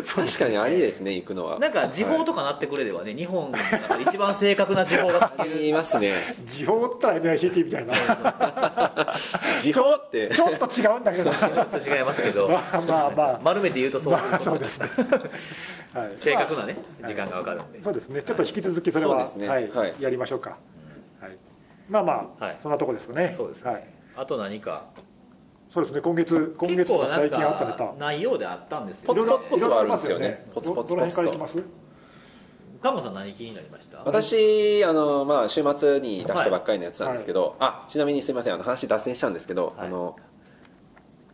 [0.03, 1.59] 確かにありですね行くのは。
[1.59, 6.13] なんか時報とかなってくれればね日本の中で一番正確な時報が聞けいますね。
[6.13, 7.93] な時報ったら NICT みたいな。
[9.59, 11.33] 時報ってちょっと違うんだけど。
[11.33, 12.49] そう違いますけど。
[12.49, 13.39] まあまあまあ。
[13.43, 14.89] 丸めて言うとそうまあそうですね、
[15.93, 17.83] はい、正確なねまあ時間が分かるんで。
[17.83, 18.23] そうですね。
[18.23, 19.47] ちょっと引き続きそれは、そうですね。
[19.47, 19.69] はい。
[19.69, 19.95] はい。
[19.99, 20.57] やりましょうか、
[21.21, 21.37] はい、
[21.89, 22.57] まあまあ、はい。
[22.61, 23.33] そんなとこですかね。
[23.35, 23.71] そうですね。
[23.71, 23.87] はい、
[24.17, 24.85] あと何か
[25.75, 27.77] そうですね今月今結月とか最近あったネタ。
[27.79, 29.13] か内容であったんですよ。
[29.13, 30.45] ポツポツポツはあるんですよね。
[30.53, 31.53] ポツポツポツと辺からいきます？
[32.81, 33.97] 菅野さん何気になりました？
[34.05, 39.87] 私あの、まあ、週末に出したばっかりのやつなんですけど、あちなみにすみませんあの話脱線しちゃうんですけど、はい。
[39.87, 40.15] あの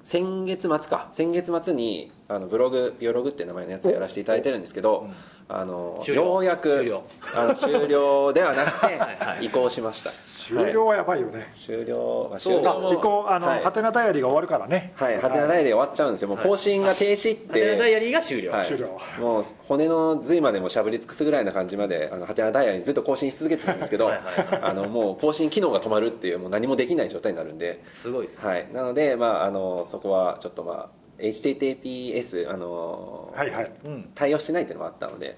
[0.01, 1.09] 先月末か。
[1.11, 5.07] 先月末にあのブログビオログって名前のやつやらせていただいてるんですけど、
[5.47, 6.23] あの終了。
[6.23, 7.03] ようやく終了。
[7.35, 9.45] あの終了ではなくて はいはい。
[9.45, 10.11] 移行しました
[10.51, 12.53] 終了はやばいよね、終了はそう。
[12.55, 13.63] 終了あ移行あの、はい。
[13.63, 14.91] ハテナダイアリーが終わるからね。
[14.95, 16.27] はいハテナダイヤで終わっちゃうんですよ。
[16.27, 18.67] もう更新が停止っハテナダイてアリーが終了、はい。
[18.67, 24.61] 終了もう骨の髄までもしゃぶり尽くすぐらいな感じまであのハテナダイヤにずっと更新し続けてたんですけどはいはいはい。
[24.61, 27.81] あのもう更新機能が止まるっていうもう何もできない状態になるんで。
[27.87, 30.89] すごいですね、はい、なので、まあ、あのそこはちょっと、まあ、
[31.19, 33.71] HTTPS あの、はいはい。
[33.85, 34.09] うん。
[34.15, 35.37] 対応してないっていうのもあったので、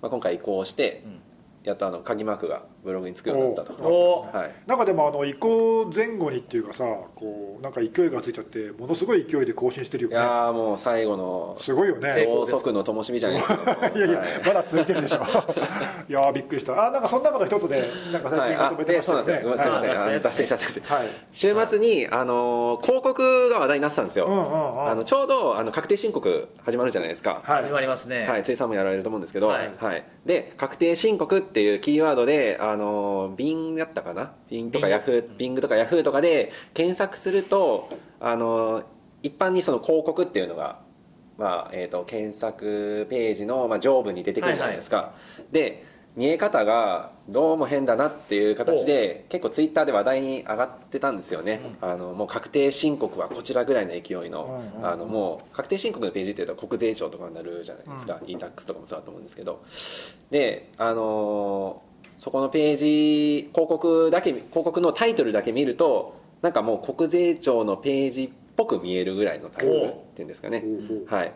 [0.00, 1.20] まあ、今回移行して、うん。
[1.66, 4.22] やっとあの鍵マークがブログにつくようになったと、お。
[4.32, 6.84] はい、なんかでもあの移行前後にっていうかさ
[7.14, 12.24] こうなんか勢いがついちゃってものすごい勢いで更新してるよいねやーもう最後のすごいよね。
[12.26, 14.28] 高速の灯火じゃないですけどいやいや、はい。
[14.46, 15.16] まだ続いてるでしょ。
[16.08, 16.86] いやーびっくりした。
[16.86, 19.24] あなんかそんなこと一つでなんか最はい、あ近まとめてでましたよね。
[19.26, 21.08] そうなんですすみません、はい脱線しちゃったんですはい。
[21.32, 24.88] 週末に、あの広告が話題になってたんですよ、うんうんうん。
[24.90, 27.62] あのちょうどあの確定申告始まるじゃないですか、はい。
[27.62, 29.98] 始まりますね、はい、ついさんもやられると思うんですけど、ははい。
[29.98, 34.32] いで確定申告っていうキーワードであのビンだったかな？
[34.48, 37.88] ビンとかヤフービングとかヤフーとかで検索すると
[38.20, 38.82] あの
[39.22, 40.80] 一般にその広告っていうのが、
[41.38, 45.14] まあえー、と検索ページの、まあ、上部に出てくるじゃないですか、
[45.50, 45.84] で
[46.16, 54.86] 見え方がどうも変だなっていう形で結構ツイッターで話題に上がってたんですよね、あのもう確定申告はこちらぐらいの勢いの,、うんうんうん。
[54.86, 59.62] あのもう確定申告のページっていうと国税庁とかになるじゃないですか、e-tax とかもそうだと思うんですけど。
[60.30, 61.85] であのー
[62.18, 70.64] そこのページ広告だけ広告のタイトルだけ見るとなんかもう国税庁のページっぽく見えるぐらいのタイトルっていうんですかね。
[71.08, 71.32] はい。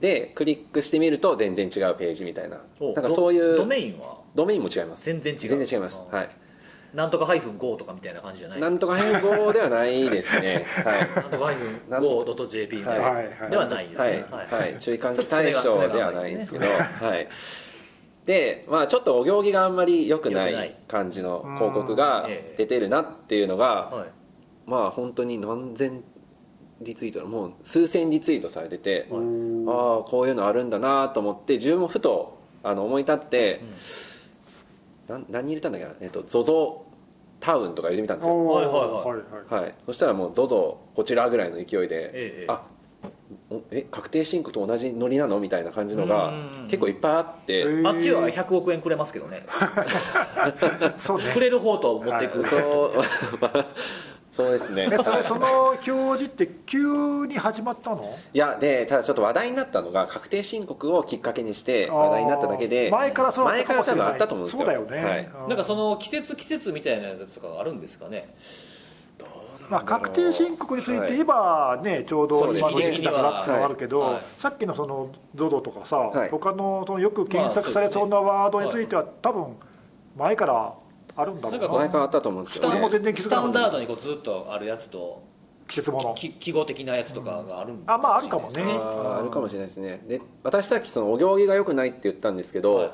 [0.00, 2.60] でクリックしてみると全然違うページみたいな。
[2.80, 4.18] おなんかそういうドドメインは？
[4.34, 5.04] ドメインも違います。
[5.04, 5.40] 全然違う。
[5.48, 6.04] 全然違います。
[6.12, 6.28] あはい。
[6.94, 8.70] なんとかハイフン GO とかみたいな感じじゃないですか？
[8.70, 10.64] なんとか変更ではないですね。
[10.84, 11.00] はい。
[11.20, 13.50] なんとかハイフン GO.jp みたいな、はいはい。
[13.50, 16.72] ではないですはいね、はい、注意喚起対象ではないんですけど、 は
[17.16, 17.28] い、
[18.26, 20.74] で、まあ、ちょっとお行儀があんまり良くないい。
[20.88, 24.08] 感じの広告が出てるなっていうのが、はい。
[24.66, 26.02] まあ本当に何千
[26.80, 29.22] リツイートもう数千リツイートされてて、はい。
[29.68, 33.60] ああこういうのあるんだなと思って自分もふとあの思い立って、
[35.08, 36.80] なん何入れたんだっけな、えっと、ZOZO
[37.38, 38.80] タウンとか入れてみたんですよ、はいはいは
[39.50, 39.62] いはい。
[39.62, 42.12] はい、そしたらもう ZOZO こちらぐらいの勢いで、え
[42.42, 42.46] え。
[42.48, 42.75] あお
[43.70, 45.40] え確定申告と同じノリなの？
[45.40, 49.46] みたいな感じのがうん結構いっぱいあって、あっちは100億円くれますけどね。
[50.98, 51.32] そうね。
[51.32, 52.50] くれる方と持っていく、はい。
[52.50, 53.02] そう。
[54.32, 54.88] そうですね。
[54.92, 58.16] えその表示って急に始まったの？
[58.34, 64.04] いやでただちょっと話題になったのが確定申告をきっかけにして話題になっただけで前からそうだったかもしれない。
[64.04, 64.66] 前から多分あったと思うんですよ。
[64.66, 65.30] そうだよね、はい。
[65.42, 68.34] うんなんかその季節季節みたいなやつとかがあるんですかね？
[69.70, 74.22] まあ、確定申告について言えば、ね、ちょうど今の時期だからってのはあるけど、はい。
[74.38, 76.30] さっきのその ZOZO とかさ、はい。
[76.30, 79.56] 他のそのよく検索されそうなワードについては、多分
[80.16, 80.74] 前から
[81.16, 82.62] あるんだろうな、前からあったと思うんですよ。
[82.64, 83.60] ね俺も全然気づスかなかった。
[83.60, 85.22] タンダードにこうずっとあるやつと
[85.68, 88.54] 季節物き記号的なやつとかがあるんあまああるかもね。
[88.54, 90.04] しれないですあるかもしれないですね。
[90.06, 92.92] で私さっきそのお行儀が良くないって言ったんですけど、は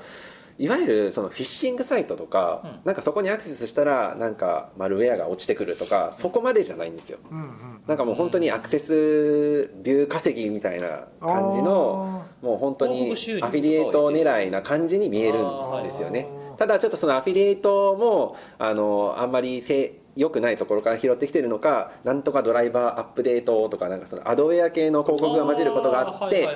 [0.59, 2.81] いい、わゆるそのフィッシングサイトとか、うん。
[2.85, 7.19] なんかそこにアクセスしたらなんかマルウェアが落ちてくるとかそこまでじゃないんですよ。
[7.31, 16.29] うんうんなんかもう本当にアクセスビュー稼ぎみたいな感じのもう本当にアフィリエイト狙いな感じに見えるんですよね。
[16.59, 26.49] ただちょっとそのアフィリエイトもあのあんまりせ良くないところから拾ってきてるのかなんとかドライバーアップデートとかなんかそのアドウェア系の広告が混じることがあって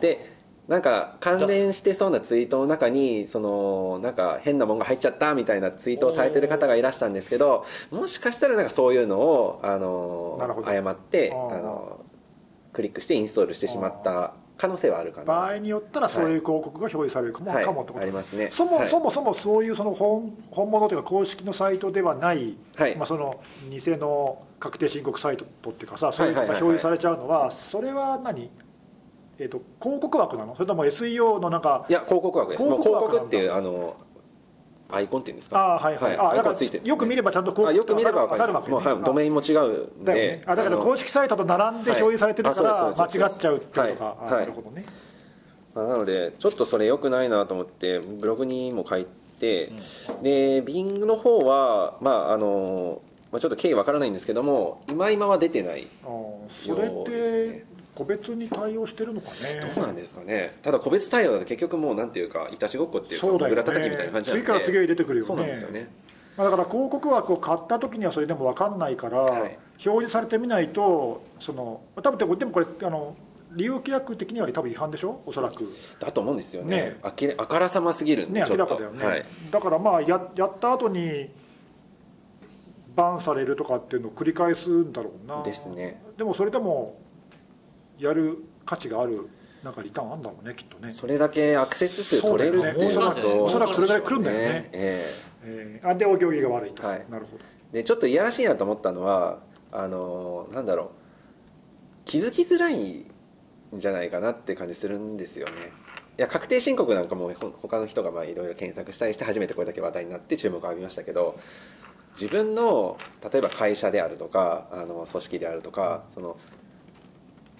[0.00, 0.37] で
[0.68, 12.04] なんか関連してそうなツイートの中にそのなんか変なもんが入っちゃったみたいなツイートをされてる方がいらしたんですけどもしかしたらなんかそういうのをあの誤ってあの
[12.74, 15.26] クリックしてインストールしてしまった可能性はあるかな。
[15.26, 17.64] 場合によったらそういう広告が表示されるかも,、はい。
[17.64, 18.02] かもってこと。
[18.02, 18.50] ありますね。
[18.52, 18.88] そも,、はい。
[18.88, 22.96] そもそもそういうその本本物というか公式のサイトではない、はい。
[22.96, 23.40] まあ、その
[23.70, 28.50] 偽の確定申告サイトっていうかさそういうのが表示されちゃうのはそれは何、
[29.38, 30.54] えー、と広告枠なの？
[30.54, 32.62] それとも SEO のなんかいや広告枠です。
[32.64, 33.96] 広告枠っていうあの
[34.90, 35.58] アイコンっていうんですか？
[35.58, 36.88] ああはいはい、あアイだからコンついてるんですね。
[36.88, 38.74] よく見ればちゃんと広あよく見れば分かるわけね。
[38.74, 39.04] もうはい。
[39.04, 40.14] ドメインも違うんで。
[40.14, 40.42] ね。
[40.46, 43.18] あだからの公式サイトと並んで表示されてるかはいらあそうですそうです。
[43.18, 44.34] 間違っちゃうっていうのが、はい。
[44.34, 44.84] あなるほどね、
[45.74, 49.06] まあなのでちょっとそれ良くないなと思ってブログにも書い
[49.38, 49.72] て、
[50.22, 55.86] で Bing の方はまああの、まあ、ちょっと経緯わからないんですけども今今は出てないよ
[56.74, 57.52] うっですね。
[57.52, 59.60] て個別に対応してるのかね。
[59.74, 60.56] どうなんですかね。
[60.62, 63.52] ただ個別対応だと結局もうなんていうかいたちごっこっていうかそうだよね。
[63.54, 64.44] 裏叩きみたいな感じなんで。
[64.44, 65.26] 次から次へ出てくるよね。
[65.26, 65.90] そうなんですよね。
[66.36, 69.58] まあだから広告枠を買った時にはそれでも分かんないから、はい。
[69.84, 73.16] 表示されてみないとその多分でもでもこれあの
[73.52, 75.20] 利用規約的には多分違反でしょ？
[75.26, 75.68] おそらく。
[75.98, 76.76] だと思うんですよね。
[76.76, 76.98] ね。
[77.02, 81.30] あきあからさますぎるんでね明らかだよね、はい、だからまあややった後に
[82.94, 85.42] バンされるとかっていうのを繰り返すんだろうな。
[85.42, 86.00] ですね。
[86.16, 86.98] でもそれでも
[87.98, 89.28] やる価値がある
[89.62, 90.92] なんかリターンあるんだろうねきっとね。
[90.92, 94.70] それだけアクセス数取れるっていうのとおそらくそれぐらい来るんだよね。
[94.72, 97.04] ええー、あでお行儀が悪いと、はい。
[97.10, 97.44] なるほど。
[97.72, 99.40] えでちょっといやらしいなと思ったのは
[99.72, 100.88] あのなんだろう。
[102.04, 103.06] 気づきづらいん
[103.74, 105.72] じゃないかなって感じするんですよね。
[106.18, 111.38] いや確定申告なんかもほ他の人がまあいろいろ検索したりして初めてこれだけ話題になって注目を浴びましたけど
[112.14, 116.36] 自分の例えば会社であるとかあの組織であるとかその、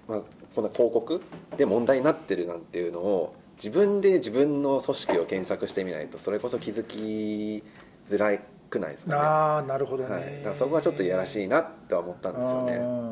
[0.08, 0.20] まあ、
[0.54, 1.22] この広告
[1.56, 7.62] で問題になってるなんていうのを自分で自分の組織を検索してみないとそれこそ気づき
[8.08, 8.38] づら
[8.70, 9.18] くないですかね。
[9.18, 13.08] ああなるほどね、はい、だからそこはちょっといやらしいなっては思ったんですよね。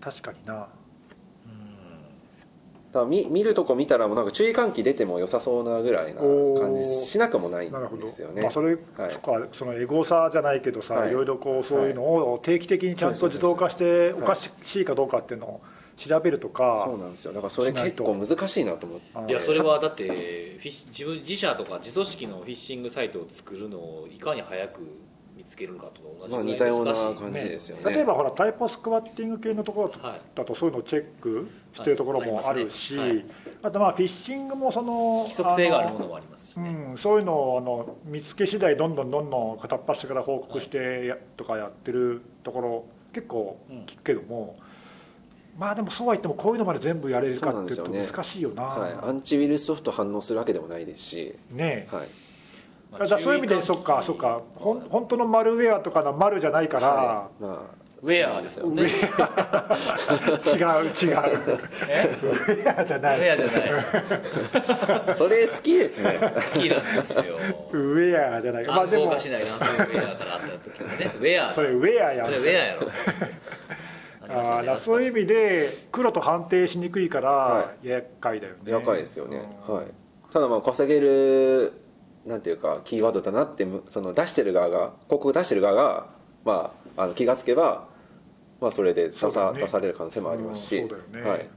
[0.00, 0.68] 確かにな
[3.00, 8.06] ら見見るとこ見たらもうなんか注意喚起出ても良さそうなぐらいな感じしなくもないんなるほど。
[8.06, 11.10] ですよねまあ、それ、はいそっかそのエゴサじゃないけどさ、はい。
[11.10, 15.60] い、ろいろこうそういうのを定期的にちゃんと自動化しておかしいかどうかっていうのを
[15.96, 17.32] 調べるとか、そうなんですよ。
[17.32, 19.06] だからそれ結構難しいなと思って。
[19.14, 24.80] あいやそれはだってフィッシ自分自社とか自組織のフィッシングサイトを作るのをいかに早く
[25.36, 27.92] 見つけるかと同じまあぐらい似たような難しい感じですよね。
[27.92, 30.20] 例えばほらタイポスクワッティング系のところはい。
[30.34, 33.10] だとそういうのをチェックしてるところもあるし、はい。
[33.10, 44.58] ありますねあとまあフィッシングもその規則性があるものもありますしうね、ん、そういうのをあの見つけ次第どんどんどんどん片っ端から報告してやとかやってるところ結構聞くけども、
[45.58, 48.62] まあでもそうは言ってもこういうのまで全部やれるかっていうと難しいよな。
[48.62, 51.96] はい、アンチウイルスソフト反応するわけでもないですし、ねえ。
[51.96, 52.08] はい、
[52.90, 54.40] まだからそういう意味でそっかそっか。
[54.54, 57.42] ほん本当のマルウェアとかの丸じゃないから、はい。
[57.42, 58.82] まあウェアですよね。
[58.82, 58.90] 違う
[60.54, 60.86] 違う。
[60.86, 60.90] ウ
[61.88, 63.20] えェアじゃない。
[63.20, 63.52] ウェアじゃな
[65.12, 65.14] い。
[65.16, 66.18] それ好きですね。
[66.20, 66.28] 好
[66.60, 67.24] きなんですよ。
[67.72, 68.66] ウェアじゃない。
[68.66, 71.10] まあ暗でもしない男性ウェアからあった時にね。
[71.18, 71.52] ウェア。
[71.52, 72.26] それウェアやん。
[72.26, 72.88] それウェアやろ。
[74.28, 78.72] ああそういう意味で黒と判定しにくいからは厄介だよね。
[78.72, 79.86] 厄介ですよね、うんはい、
[80.32, 81.72] ただまあ稼げる
[82.26, 86.06] なんていうかキーワードだなってむその出してる側が広告出してる側が、
[86.44, 87.86] まあ、あの気がつけば、
[88.60, 89.60] まあ、それで出さ,、ね。
[89.60, 91.48] 出される可能性もありますし、うんそうだよね、はい。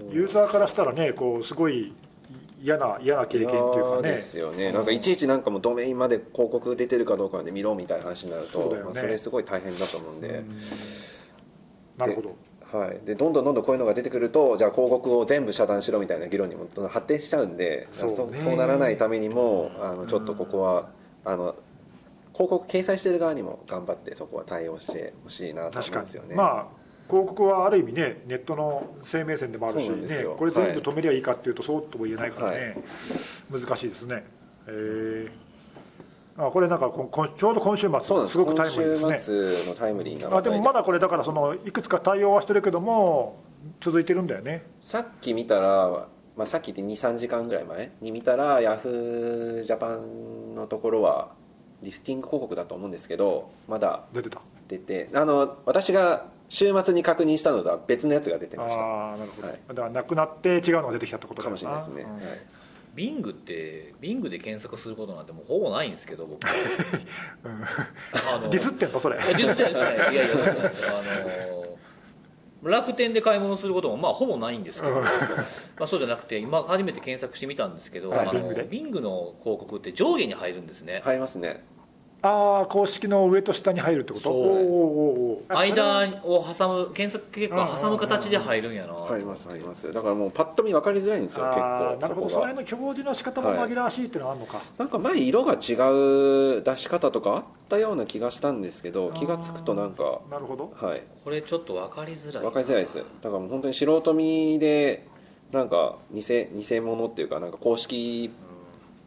[0.00, 0.12] うん。
[0.12, 1.94] ユーザーからしたらねこうすごい
[2.62, 4.70] 嫌な嫌な経験っていうか嫌ねですよね。
[4.70, 8.82] なんかいちいちなんかもうドメインまで広告出てるかどうかで見ろみたいな話になるとそね。
[8.82, 10.60] まあ、それすごい大変だと思うんで、うん。
[11.96, 12.36] なるほど
[12.72, 18.38] はい、でどんどんどんどんこういうのが出てくるとじゃあ広告を全部遮断しろみたいな議論にもどんどん発展しちゃうんでそうね。
[18.38, 20.88] そうならないためにもあのちょっとここは
[21.24, 21.54] あの
[22.32, 26.34] 広告掲載してる側にも頑張ってそこは対応してほしいなと思すよね。
[26.34, 32.82] まあ広告はある意味ねネットの生命線でもあるしねこれ全部止めりゃいいかっていうとそうとも言えないからね、
[33.50, 34.24] 難しいですね。
[34.66, 35.30] えー、
[36.38, 39.56] あこれなんかここちょうど今週末すすごくタイムリー今ですね。
[39.56, 43.40] 週末のタイムリーなあでもまだこれだからそのいくつか対応はしてるけども
[43.80, 44.64] 続いてるんだよね。
[44.80, 47.90] さっき見たら、まあ、さっきって23時間ぐらい前？
[48.00, 51.30] に見たらヤフージャパンのところは
[51.82, 54.40] リスティング広告だと思うんですけどまだ出てた。
[54.68, 58.82] 出てあの私が週末に確認したのとは別のやつが出てました。
[58.82, 59.60] ああなるほど、はい。
[59.68, 62.14] だからなくなって違うのが出てきたってことだかよもしれないですね、うん。
[62.16, 62.22] はい
[62.96, 66.44] ビングってビングで検索することなんてもうほぼないんですけど僕。
[66.48, 66.52] あ
[68.40, 69.18] のディスってんのそれ。
[69.18, 69.90] いやディスってないですね。
[70.12, 71.02] いやいやあ
[72.62, 75.02] の楽天で買い物することもまあほぼないんですけど、うん。
[75.04, 75.10] ま
[75.80, 78.28] あ、そうじゃなくて今初めて検索してみたんですけど、はい。
[78.28, 81.64] あのビングの広告って上下に入るんですね、入りますね
[82.22, 84.24] ああ公式の上と下に入るってこと？
[84.24, 84.34] そう。
[84.34, 85.56] おーおーおーおー。
[85.56, 89.92] 間を挟む検索結果を挟む形で入るんやな、入ります入ります。
[89.92, 91.84] だからもうパッと見分かりづらいんですよ結あ構。
[91.98, 92.28] ーなるほど。
[92.28, 95.56] そそこがれの表示の仕方も紛らわしいっていうのはあるのか、なんか前色が違
[96.58, 100.72] う出し方とかあったような気がしたんですけど気が付くとなんかなるほど。
[100.74, 101.02] はい。
[101.22, 102.96] これちょっと分かりづらい分かりづらいです。
[102.96, 105.06] だからもう本当に素人見で
[105.52, 108.30] なんか偽偽物っていうかなんか公式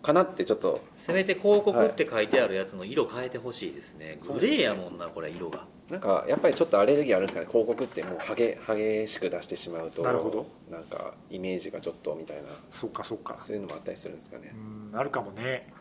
[0.02, 5.66] かなってちょっとせめて広告って書いてあるやつの色変えてほしいですね、グレーやもんなこれ色が。
[5.90, 7.48] なんかやっぱりちょっとアレルギーあるんですかね。
[7.50, 10.46] 広告ってもう激激しく出してしまうとなるほど。
[10.70, 12.50] なんかイメージがちょっとみたいな。
[12.72, 13.38] そっかそっか。
[13.40, 14.54] そういうのもあったりするんですかね。
[14.54, 15.72] うんあるかもね。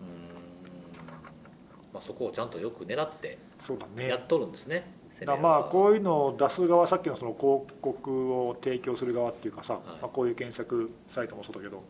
[0.00, 4.08] うーん、まあ、そこをちゃんとよく狙ってそうだね。
[4.08, 4.90] やっとるんですね。
[5.20, 9.76] だからまあこういうのを出す側さっきのその広告を提供する側っていうかさ、い。
[9.76, 11.82] まあ、こういう検索サイトもそうだけど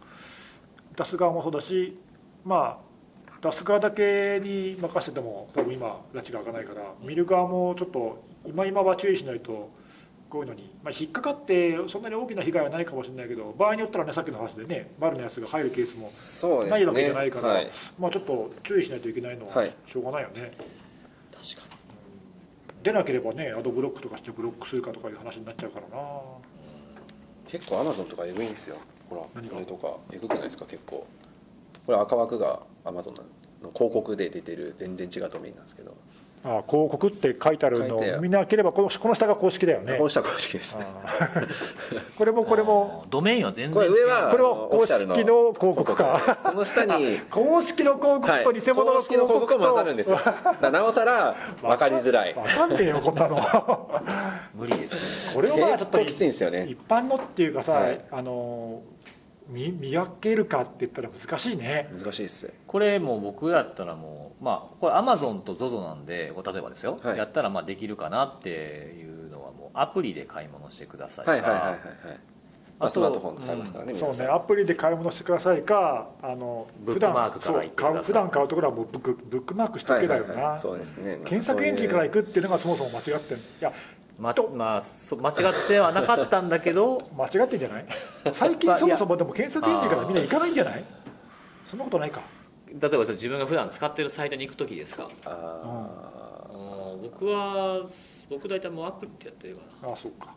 [0.97, 1.99] 出す側もそうだし
[2.47, 2.87] まあ
[3.43, 9.71] 出す側だけに任せても多分今拉致が開かないから見る側もちょっと今今は注意しないと
[10.31, 16.11] こういうのに、まあ、引っかかってそんなに大きな被害はないかもしれないけど場合によったらねさっきの話でね丸のやつが入るケースも
[16.69, 19.75] ないわけじゃないから、はい、まあちょっと注意しないといけないのははい。
[19.87, 20.59] しょうがないよね、確
[21.61, 21.77] か
[22.83, 25.97] 出なければねアドブロックとかしてブロックするかとかいう話になっちゃうからな。
[27.49, 28.77] 結構アマゾンとかエグいんですよ。
[29.09, 30.65] ほらこれとかエグくないですか？
[30.65, 31.07] 結構
[31.87, 35.95] これ赤枠がアマゾンの広告で出てる全然違うドメインなんですけど、
[36.45, 39.97] あ広告って書いてあるのを見なければこのこの下が公式だよね。
[39.99, 40.77] こうした公式です。
[40.79, 40.87] ね
[42.17, 43.05] これもこれも。
[43.11, 46.39] ドメインは全然これ上はこれは公式の広告か。
[46.45, 50.21] その下に 公式の広告と偽物の公式の広告混ざるんですよ。
[50.71, 52.35] なおさら分かりづらい。
[52.35, 54.03] わかんねえよこんなの。
[54.55, 55.01] 無理ですね。
[55.35, 56.67] これをまあちょっときついんですよね。
[56.69, 58.01] 一般のっていうかさ、はい。
[58.11, 58.83] あの
[59.49, 61.89] 見見分けるかって言ったら難しいね。
[61.93, 62.53] 難しいです。
[62.67, 67.19] これもう僕やったらもうまあこれアマゾンと ZOZO なんでこう例えばですよ、はい。
[67.19, 71.79] やったらまあできるかなっていうのはもうアプリで買い物してくださいか、はいはいはいはいはい。
[72.79, 74.27] まあ、スマートフォン使いますからね、そう皆さん。
[74.27, 77.93] ねアプリで買い物してくださいかあのブックマークからそう行ってください。
[77.93, 80.61] 買う普段買うところはもうブックブックマークしとけだよな、はいはいはい。
[80.61, 81.21] そうですね。
[81.25, 83.39] 検索エンジンから行くっていうのがそもそも間違ってん。
[83.39, 83.73] いや
[84.19, 84.49] まと。
[84.49, 85.37] まあ、そ間違っ
[85.69, 87.09] てはなかったんだけど。
[87.17, 87.87] 間違ってんじゃない？
[88.33, 90.85] 最近そもそもでも検索エンジンからみんな行かないんじゃない？
[91.71, 92.21] そんなことないか。
[92.69, 95.09] 例えば自分が普段使ってるサイトに行く時ですか？
[95.25, 97.03] あうん。
[97.03, 97.81] 僕は
[98.31, 99.89] 僕大体もうアプリってやってるかな。
[99.91, 100.29] ああそうか。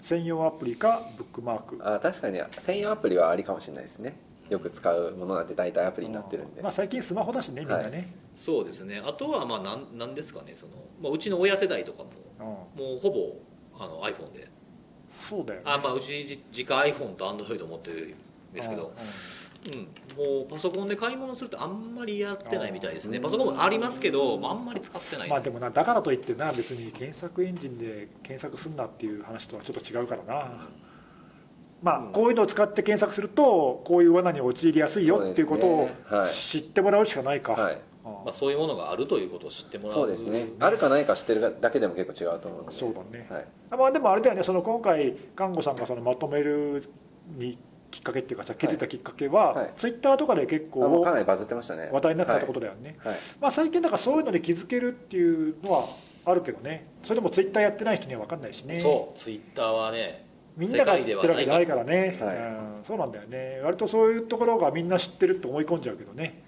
[0.00, 1.76] 専用アプリかブックマーク。
[1.76, 2.40] ーあー確かに。
[2.58, 4.16] 専用アプリはありかもしれないですね。
[4.48, 9.02] よく使うものなんて大体アプリになってるんで、まあ、最近スマホだしねみんなね、そうですね。
[9.04, 12.84] あとはまあなんなんですかねその、まあ、うちの親世代とかもうん。
[12.84, 13.36] もうほぼ
[13.78, 14.48] あの iPhone で。
[15.28, 15.66] そうだよね。
[15.66, 18.14] あ、まあ、うちじ自家 iPhone と Android 持ってる
[18.52, 18.94] んですけど、
[19.66, 19.80] うん、
[20.16, 23.18] もうパソコンで買い物するってあんまりやってないみたいですね。
[23.18, 30.68] パソコンもありますけど、まあ、あんまり使ってない、まあでもなだからといってな別に検索エンジンで検索すんなっていう話とはちょっと違うからな。
[31.82, 32.12] まあうん。
[32.12, 35.90] こういうのを使って検索するとこういう罠に陥りやすいよっていうことを
[36.32, 39.92] 知ってもらうしかないか、はいまあ、そういうものがあるということを知ってもらう。
[39.94, 40.46] そうですね。
[40.58, 42.76] あるかないか知ってるだけでも結構違うと思うので。
[42.76, 43.26] そうだね。
[43.28, 43.46] はい、
[43.78, 44.42] まあでもあれだよね。
[44.42, 46.88] その今回看護さんがそのまとめる
[47.36, 47.58] に
[47.90, 49.72] きっかけっていうかさ気づいたきっかけは、はい。
[49.76, 51.90] ツイッターとかで結あもう構かなりバズってましたね。
[51.92, 53.22] 話題になってたってことだよね、はい、はい。
[53.40, 55.88] まあ最近だからそういうので気づけるっていうのは
[56.24, 56.86] あるけどね。
[57.02, 58.80] それでもツイッターやってない人には分かんないしね。
[58.80, 59.18] そう。
[59.18, 60.26] ツイッターはね
[60.56, 62.36] みんながやってるわけじゃないからね、はい。
[62.36, 62.40] う
[62.80, 63.60] ん、そうなんだよね。
[63.62, 66.42] 割とそういうところがみんな知ってるって思い込んじゃうけどね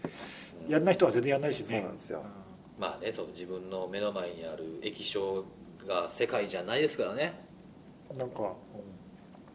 [0.70, 1.66] やんない人は全然やんないしね。
[1.66, 2.22] そうなんですよ。
[2.78, 5.44] まあねそう自分の目の前にある液晶
[5.86, 7.34] が世界じゃないですからね。
[8.10, 8.30] うんなん。
[8.30, 8.54] か、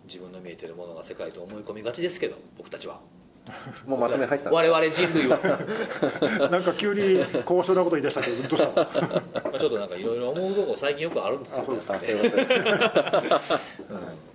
[0.08, 3.00] 自分の見えてるものが世界と思い込みがちですけど僕たちは
[3.86, 5.38] もうまとめ入った我々人類は。
[6.50, 8.88] なんか急に高尚なこと言い出したけどどうしたの？
[9.52, 12.18] まあちょっとなんかいろいろ思うとこ最近よくあるんですよあそうですいません。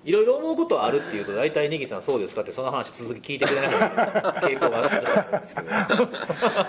[0.04, 5.68] いろいろ思うことあるっていうと大体ネギさんそうですかってその話続き聞いてくれない傾向があるんじゃないですけど。
[5.70, 5.86] は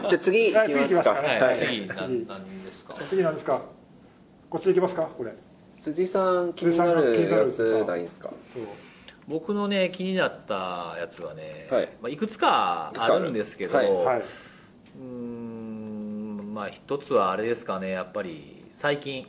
[0.10, 1.58] じゃあ次いきはい次行きますすかねはい。
[1.58, 2.96] 次何何ですか？
[3.08, 3.62] 次なんですか？
[4.50, 5.04] こっち行きますか？
[5.18, 5.32] これ。
[5.80, 8.30] 辻さん気になるやつないんですか？
[8.54, 8.64] そう
[9.28, 11.90] 僕のね気になったやつはね、はい。
[12.02, 13.30] まあ、いくつかある？
[13.30, 13.74] んですけど、い。
[13.74, 14.20] くつかあるはい。
[14.20, 19.28] うーんまあ一つはあれですかねやっぱり最近。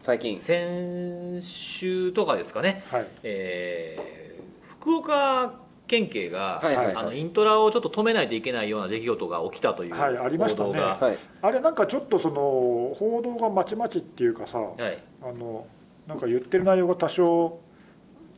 [0.00, 0.40] 最近。
[0.40, 3.06] 先週とかですかね、はい。
[3.22, 4.14] えー
[4.80, 5.54] 福岡
[5.86, 6.96] 県警が、はいはいはい。
[6.96, 10.68] あのイントラをちょっと止めないといけないような出来事が起きたというはいありましたね。
[10.68, 11.18] 報道が、はい。
[11.40, 12.34] あれなんかちょっとその
[12.98, 15.02] 報道がまちまちっていうかさはい。
[15.22, 15.66] あの
[16.06, 17.60] なんか言ってる内容が多少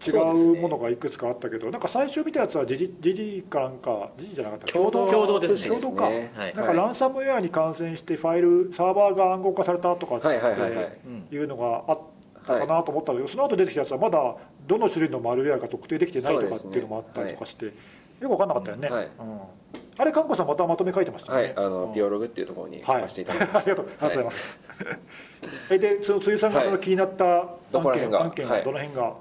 [0.04, 5.76] 違そうものがいくつかあったけど、なんか最初見たやつは時事時事かなんか時事じゃなかった共同共同ですね。
[5.76, 6.08] 共同か。
[6.08, 6.54] ねはい。
[6.54, 11.36] なんかランサムウェアに感染してファイルサーバーが暗号化されたとかってはいはいはいはい。
[11.36, 11.98] うのがあっ
[12.46, 14.18] たはいかなと思ったんだけど、その後出てきたやつはまだ
[14.66, 17.72] どの種類のマルウェアが特定できてないとかっていうのもあったりとかして、よ
[18.20, 19.10] く分かんなかったよね、はい。
[19.18, 19.40] うん。
[19.98, 21.54] あれ看護さんまたまとめ書いてましたよね。
[21.54, 21.66] はい。
[21.66, 21.94] あのうん。
[21.94, 23.72] ビオログっていうところに書はい、かせていただきまあした。
[23.72, 23.88] ありがとう。
[24.00, 24.60] ございます、
[25.70, 28.22] えでその辻さんがその気になったどこら辺が？
[28.22, 29.14] 案件案件はどの辺が、ああ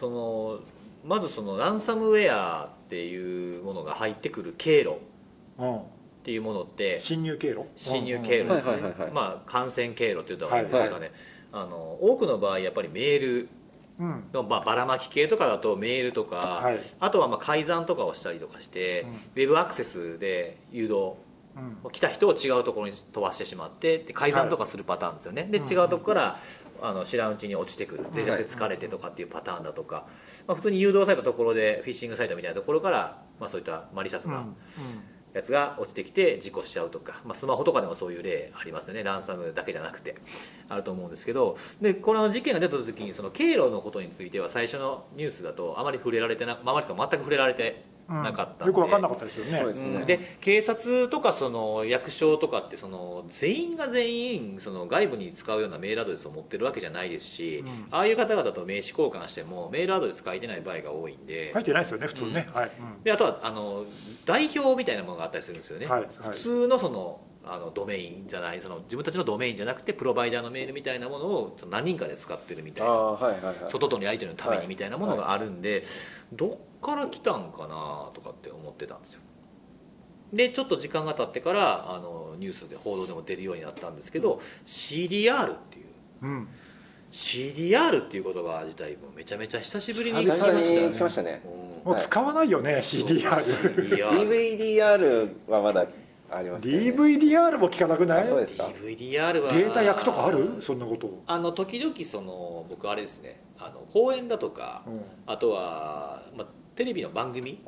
[0.00, 0.60] その
[1.04, 4.96] まずそのランサムウェアっていうものが入ってくる経路
[5.58, 5.82] うん、っ
[6.22, 7.64] ていうものって侵入経路？
[7.76, 8.72] 侵入経路ですね。
[8.72, 9.10] はいはいはいはい。
[9.12, 11.12] まあ感染経路って言ったらいいんですかね、
[11.52, 13.48] あの多くの場合やっぱりメール
[13.98, 16.80] うん、うんの、まあ、ばらまき系とかだとメールとか、はい。
[17.00, 19.10] あとはまあ改ざんとかをしたりとかして、うん。
[19.10, 21.25] ウェブアクセスで誘導うん
[21.90, 25.68] 来た人を違うところに飛ばしてしまってで改ざんとかするパターンですよね、でうん。
[25.68, 26.40] 違うとこから
[26.82, 30.06] あの知らんうちに落ちてくる脆弱性疲れてとかっていうパターンだとか、
[30.46, 34.32] まあ、普通に誘導されたところでフィッシングサイトみたいなところから、まあ、そういったマリシャスうん。
[34.32, 34.44] な
[35.36, 39.02] やつが落ちてきて事故しちゃうとか、まあ、スマホとかでもそういう例ありますよね。
[39.02, 40.14] ランサムだけじゃなくて。
[40.70, 48.66] あると思うんですけどでこの事件が出た時にその経路のことについては最初のニュースだとあまり触れられてな、まあ、あまりとか全く触れられてうんなかったんで。
[48.66, 49.58] よく分かんなかったですよね。
[49.58, 49.96] そうですね。
[49.96, 50.06] うん。
[50.06, 57.88] で警察とかその役所とかってその全員が全員その外部に使うようなメールアドレスを持ってるわけじゃないですし、うん。
[57.90, 62.70] ああいう方々と名刺交換してもメールアドレス書いてない場合が多いんで,、書いてないですよね普通ね、はい、
[63.02, 63.84] であとはあの
[64.24, 66.10] 代表みたいなものがあったりするんですよね、はいはい。
[66.30, 72.92] 普通のそのあのドメインじゃないその自分たちのドメインじゃなくてプロバイダーのメールみたいなものを何人かで使ってるみたいな。
[72.92, 73.56] ああはいはいはい。
[73.66, 75.84] 外とのやり取りのためはいにみたいなものがあるんで、
[76.32, 79.20] どっから来たんかなとかって思ってたんですよ。
[80.32, 85.86] でちょっと時間が経ってからあのニュースで報道でも出るようになったんですけど、CDR っていう。
[86.22, 86.48] うん。
[87.12, 91.42] CDR っていう言葉自体もめちゃめちゃ久しぶりに聞聞きましたね。
[91.84, 91.92] うん。
[91.92, 95.86] もう使わないよね、CDR CDR DVDR はまだ
[96.28, 96.78] ありますね。
[96.78, 98.24] DVDR も聞かなくない？
[98.24, 98.64] あそうですか。
[98.64, 100.60] DVDR はデータ焼くとかある？
[100.60, 103.40] そんなこと、あの時々その僕あれですね。
[103.56, 105.00] あの講演だとかうん。
[105.26, 106.46] あとは、まあ、
[106.76, 107.60] テレビの番組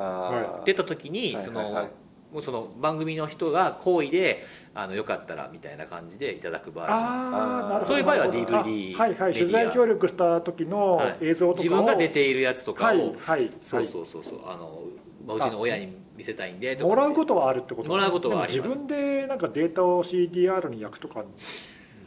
[0.64, 1.84] 出た時にはいそはいはい。
[1.84, 1.90] の
[2.30, 4.44] もうその番組の人が好意で
[4.74, 7.80] あのよかったらみたいな感じでいただく場合。
[7.82, 9.32] そういう場合は DVD あはいはい。
[9.32, 11.16] 取材協力した時のはい。
[11.22, 14.40] 映像とかを、自分が出ているやつとかを、はいはいそうそうそうそう。
[14.46, 14.82] あの、
[15.26, 18.68] まあ、うちの親に見せたいんでとかもらうことはあるってこともらうことはあります。
[18.68, 21.24] 自分でなんかデータを CDR に焼くとか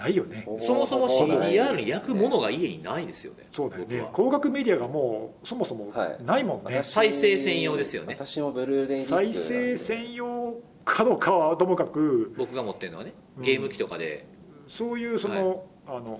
[0.02, 0.45] ないよね。
[0.60, 3.47] そもそも CDR に焼くものが家にないですよね。
[3.52, 4.04] そうだよね。
[4.14, 6.24] 光学メディアがもうそもそもはい。
[6.24, 8.16] ないもんね、私再生専用ですよね。
[8.18, 13.43] 私もブルーレイ再生専用かどうかはともかく僕が持ってるのはねうん。
[13.43, 14.26] ゲーム機とかで。
[14.68, 16.20] そういうその,、あの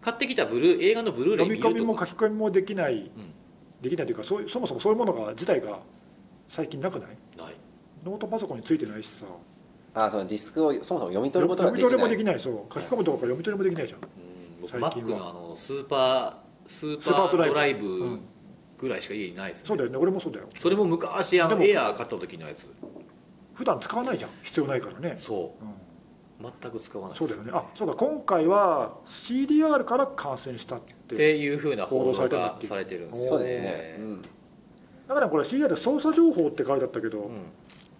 [0.00, 3.10] 買ってきたブルー映画のブルーレイ読み込みも書き込みもできない、ん。
[3.80, 5.80] できないというかそういうそもそもそういうものが自体が
[6.48, 7.08] 最近なくない？
[7.36, 7.54] ない。
[8.04, 9.26] ノートパソコンについてないしさ
[9.94, 11.98] あそのディスクをそもそも読み取ることが読みできない。
[11.98, 12.74] 取りもできないそう。
[12.74, 14.00] 書き込むとかから読み取りもできないじゃん。
[14.00, 14.06] うん
[14.62, 15.18] 僕最 Mac 近は。
[15.18, 17.54] のあのスーパースーパパーードライブ。
[17.54, 18.20] ドライブうん。
[18.78, 19.68] ぐらいしか家にないですよね。
[19.68, 19.96] そうだよね。
[19.96, 20.48] 俺もそうだよ。
[20.58, 22.66] それも昔あのエアー買った時のやつ。
[23.54, 24.30] 普段使わないじゃん。
[24.42, 25.64] 必要ないからね、そう。
[25.64, 26.52] うん。
[26.60, 27.50] 全く使わないそうだよね。
[27.54, 32.28] あそうだ今回は CDR から感染したっってていうふうな報道され
[32.84, 34.22] てるんですよそうですね、うん。
[35.06, 37.44] だからこれ CDR 操作情報って書いてあったけど、うん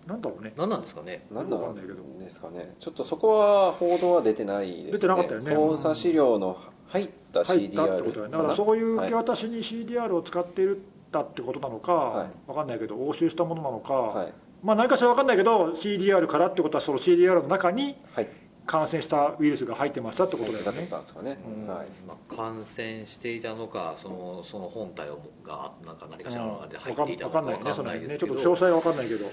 [0.06, 0.52] なんだろうね。
[0.56, 1.26] 何なんですかね。
[1.30, 1.94] 何わかんないけど。
[1.94, 2.74] なんですかね。
[2.78, 4.92] ちょっとそこは報道は出てないですね。
[4.92, 5.54] 出てなかったよね。
[5.54, 12.30] 操作資料の入った入ったって CDR ことだよねだからそういう受けは渡しに CDR を使っているだってことなのか、はい。
[12.46, 14.32] わかんないけど押収したものなのか、はい。
[14.62, 18.28] まあ何かしらわかんないけど CDR からってことはその CDR の中にはい。
[18.64, 21.38] 感染したウイルスが入ってましたってことだよだっねたんですかね、はい。
[22.06, 29.26] まあ、感染していたのかそのその本体をがなんか何かしらので入わかんっていたわかんないねのか分かんないですけどょっと詳細は分かんないけど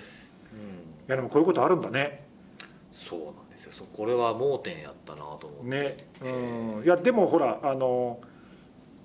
[1.10, 2.26] やでもこういうことあるんだね。
[2.93, 3.86] そうなんですよ。
[3.95, 5.66] これは盲点やったなと思って。
[5.66, 6.07] ね。
[6.22, 6.84] うん。
[6.86, 8.20] いやでもほらあの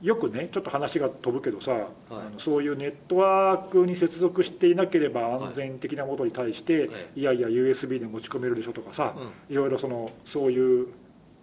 [0.03, 9.55] よくねちょっと話が飛ぶけどさ、あのそういうネットワークに接続していなければ安全的なものに対して、はいい、やいや USB で持ち込めるでしょとかさ、うん。
[9.55, 10.89] いろいろそのそういう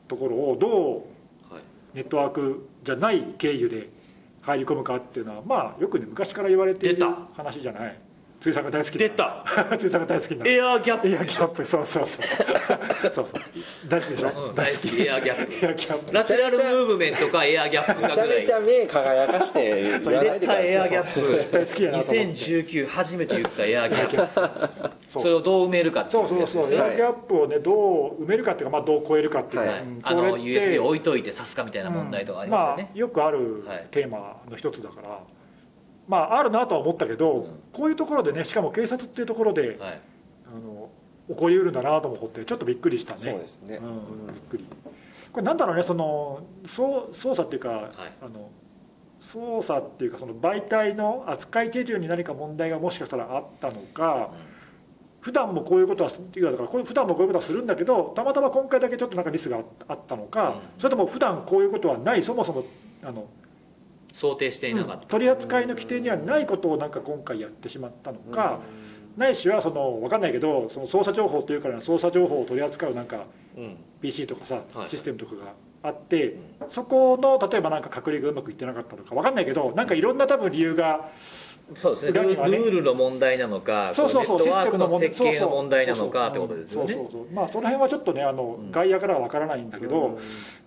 [0.07, 1.07] ところをど
[1.49, 1.63] うはい。
[1.93, 3.89] ネットワークじゃない経由で
[4.41, 7.99] 入り込むかっていうのはまあよくね昔から言われている話じゃない
[8.41, 8.99] 辻さんが大好きな。
[8.99, 9.45] 出た。
[9.77, 10.49] 辻さんが大好きな。
[10.49, 11.07] エアーギャップ。
[11.09, 11.63] エアギャップ。
[11.63, 12.25] そうそうそう。
[13.13, 13.41] そうそう。
[13.87, 15.07] 大好きでしょ、うん大好き。
[15.07, 15.65] エアーギャップ。
[15.65, 16.13] エアギャップ。
[16.13, 20.63] ラテラルムーブメントかエアーギャップめちゃかぐらいめちゃ目輝かして言わない絶でください。
[20.63, 24.89] 対エアーギャッ対好きやプなと思って2019初めて言ったエアーギャップ。
[25.07, 25.21] そう。
[25.21, 27.73] それをどう埋めるかっていそうそうそう、やつですよエアギャップをねど
[28.17, 29.81] う埋めるかっていうか、まあ、どう超えるかっていうか、はい。
[29.81, 32.83] うんあの USB を置いといて挿すかみたいな問題とかありましたよね。
[32.85, 33.87] まあ、よくあるはい。
[33.91, 35.19] テーマの一つだから、
[36.11, 37.59] まああるなとは思ったけど、うん。
[37.71, 39.77] こういうところでねしかも警察っていうところで、はい。
[39.79, 40.89] あの
[41.29, 43.19] 起こりうるんだなと思ってちょっとびっくりしたね。
[43.21, 44.65] そうですね、うん、びっくり。
[45.31, 47.73] これなんだろうねそのそう操作っていうか、い。
[48.21, 48.49] あの
[49.21, 54.31] 操作っていうかその媒体の扱い手順に何か問題がもしかしたらあったのか、
[55.21, 60.59] 普段もこういうことはっていうかだからこれ普段もこういうことはするんだけどたまたま今回だけちょっとなんかミスがあったのか、うん。
[60.79, 62.65] それとも普段こういうことはないそもそも
[63.03, 63.27] あの、
[64.13, 68.59] 想定していなかった、取り扱いの規定にはないことをなんか今回やってしまったのか、
[69.17, 73.25] ないしはその分かんないけどその操作情報というから操作情報を取り扱うなんか
[73.57, 75.53] うん、PC とかさ、はいシステムとかが
[75.83, 76.37] あって、
[76.69, 81.09] そこの例えばなんか隔離がうまくいってなかったのか分かんないけどなんかいろんな多分理由が
[81.79, 82.11] そうですね。
[82.11, 86.93] ルールの問題なのかそうそうそうネットワークのシステムの設計の問題なのかってことですよね。
[86.93, 88.71] そうそうそうまあその辺はちょっとねあの、うん。
[88.71, 90.17] 外野からは分からないんだけど、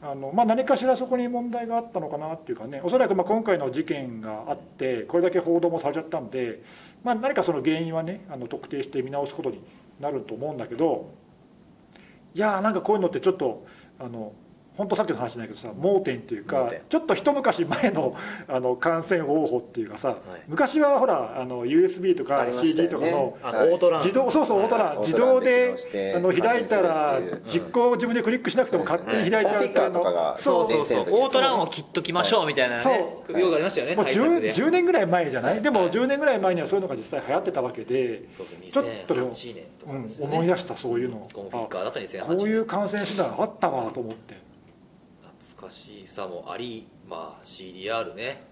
[0.02, 6.62] あのまあ、何かしらそこに問題があったのかなっていうかねおそらくまあ今回の事件があってこれだけ報道もされちゃったんで、
[7.02, 9.61] まあ、何かその原因はねあの特定して見直すことに
[10.00, 11.11] なると思うんだけど
[12.34, 13.66] いやーなんかこういうのってちょっと
[13.98, 14.32] あの
[14.77, 18.16] 本当さっきの話じゃないけどさ盲点っていうかちょっと一昔前の
[18.49, 20.14] あの感染方法っていうかさ、い。
[20.49, 23.68] 昔はほらあの USB とか CD とかのあのはい。
[23.70, 24.01] オートラン。
[24.03, 25.01] 自動そうそうオートラン。
[25.01, 25.75] 自動で
[26.16, 27.20] あの開いたら
[27.53, 31.07] 実行を自分でクリックしなくても勝手に開いちゃうっていうコピッカーとかがそうそうそう。
[31.09, 32.91] オートランを切っときましょうみたいなねそ
[33.35, 34.53] うよくありましたよねもう対策 10, で。
[34.53, 35.91] 10年ぐらい前じゃない、でもはい。
[35.91, 40.35] 10年ぐらい前にはそういうのが実際流行ってたわけで、そうそうちょっと2008年とうんかですよね。
[40.35, 41.29] 思い出したそういうの。
[41.33, 44.35] コンフィッカーだった2008年あこういう感染手段あったわと思って
[45.70, 48.42] しさもありまあ CDR ね。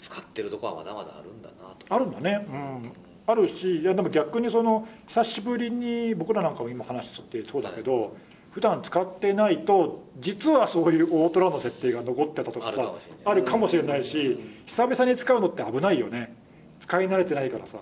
[0.00, 1.86] 使ってるとこはまだまだあるんだなと。
[1.88, 2.46] あるんだね。
[2.48, 2.92] うん。
[3.26, 8.16] あるしいやでも逆にその久しぶりに僕らなんかも今話してそうだけど、
[8.50, 12.92] 普段使ってないと実はそういうオートラの設定が残ってたとかさ
[13.24, 16.34] あるかもしれないし久々に使うのって危ないよね。
[16.80, 17.78] 使い慣れてないからさ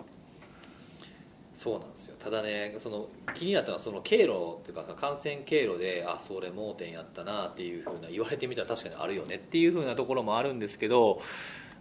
[1.60, 2.16] そうなんですよ。
[2.18, 11.20] ただねその気になったのはその経路っていうか感染経路であそれ盲点やったなっていうふうな言われてみたら確かにあるよねっていうふうなところもあるんですけど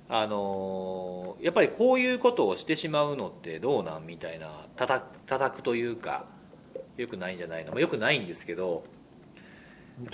[0.09, 6.25] あのやっぱりこういうことをしてしまうのってどうなんみたいな叩叩くというか
[6.97, 8.83] よくないんじゃないの、まあ、よくないんですけど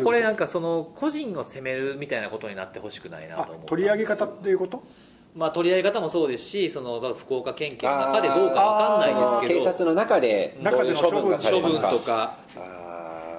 [0.04, 4.84] これなんかその個人を責めるみたいなことになってほしくないなと思ったんです取り上げ方っていうこと？
[5.36, 9.66] まあ取り上げ方もそうですしその福岡県警の中でどうかわかんないですけど。
[9.66, 11.92] 警察の中でどういう処分がされ処分るのか。
[11.92, 12.38] とか。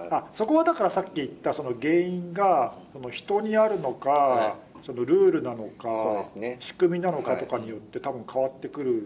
[0.08, 6.56] あそこはだからさっき言ったその原因がその人にあるのか、はそのルールなのか、そうですね。
[6.60, 8.96] 仕組みなのかとかによって多分変わってくるよ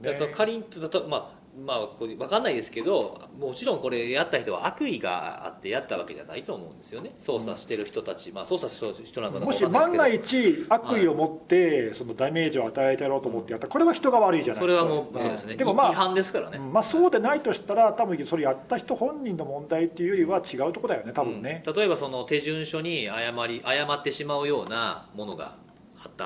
[0.00, 7.14] ね、だと仮にだとまあまあこれ分かんないですけどもちろんこれやった人は悪意があってやったわけじゃないと思うんですよね。
[7.18, 15.56] 操作してる人たち、まあ操作してる人なんかもし万が一悪意を持ってそのダメージを与えてやろうと思ってやったこれは人が悪いじゃないそれはもうそうですね。
[15.56, 16.72] でもまあ違反ですからね、うん。
[16.72, 21.74] まあ、そうでないとしたら多分それやった人本人の問題っていうよりは違うところだよね多分ね、うん。
[21.74, 25.67] 例えばその手順書に誤り誤ってしまうようなものがあ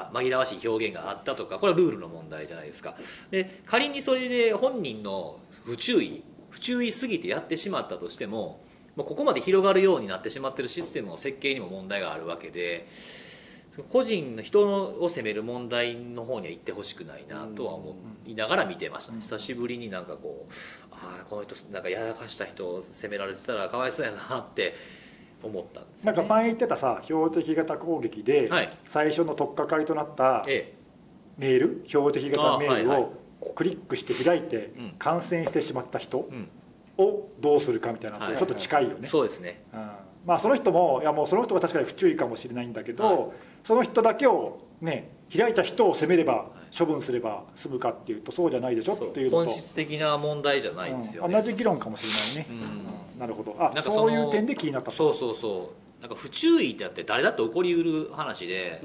[0.00, 2.96] った紛らわしい表現があったとかこれはルールの問題じゃないですか。
[3.30, 8.60] で仮にそれで本人の不注意不注意すぎてやってしまったとしても
[8.96, 12.88] ここまで広がるようになってしまってるシステムの設計にも問題があるわけで
[13.88, 19.12] 個人の人を責める問題の方には行ってほしくないなとは思いながら見てました。
[19.12, 20.52] ね久しぶりになんかこう
[20.90, 24.74] ああこの人なんかやらかした人を責められてたらかわいそうやなって
[25.42, 26.16] 思ったんですよね。
[26.16, 28.70] なんか前言ってたさ標的型攻撃ではい。
[28.84, 30.74] 最初の取っかかりとなったえ
[31.38, 33.12] メール標的型メールを
[33.54, 34.94] クリックして開いてうん。
[34.98, 36.28] 感染してしまった人
[36.98, 38.38] をどうするかみたいなのとはい。
[38.38, 39.62] ちょっと近いよね、そうですね。
[39.72, 39.90] うん。
[40.26, 43.30] まあその人もいやもうその人が確かに不注意かもしれないんだけど、はい。
[43.64, 46.46] その人だけをね開いた人を責めれば
[46.76, 51.42] 処分すれば済むかっていうとそうじゃないでしょっていう本質的な問題じゃないんですよね、うん。
[51.42, 52.56] 同じ議論かもしれないね、うん。
[52.56, 53.20] うん。
[53.20, 53.56] なるほど。
[53.58, 54.96] あなんかそのそういう点で気になったと。
[54.96, 56.02] そうそうそう。
[56.02, 58.82] なんか不注意ってあって誰だって起こりうる話で、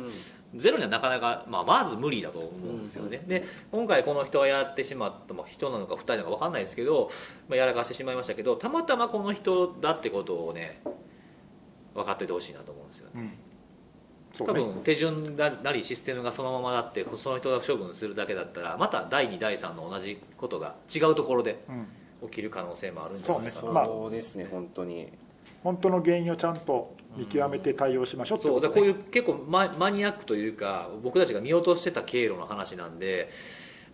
[0.56, 7.12] ゼロにはなかなか、まあ、まず無理だと思うんですよね、で今回この人がやってしまった、まあ、人なのか2人なのか分かんないですけど、
[7.50, 10.82] まあ、やらかしてしまいましたけどたまたまこの人だってことをね
[11.94, 13.38] 分かっててほしいなと思うんですよね
[14.46, 14.64] 多ね。
[14.64, 21.88] 分手順なりシステムがそのままだってその人が処分するだけだったらまた第2第3の同じことが違うところでうん。
[22.20, 23.62] 起きる可能性もあるんじゃないかな。
[23.62, 23.74] そうね。
[23.74, 25.08] まあそうですね本当に。
[25.64, 28.68] 本当の原因をちゃんと見極めて対応しましょうってことね。
[28.68, 28.76] そう。
[28.76, 33.30] だこういう結構ママニアックというか僕たちが見落としてた経路の話なんで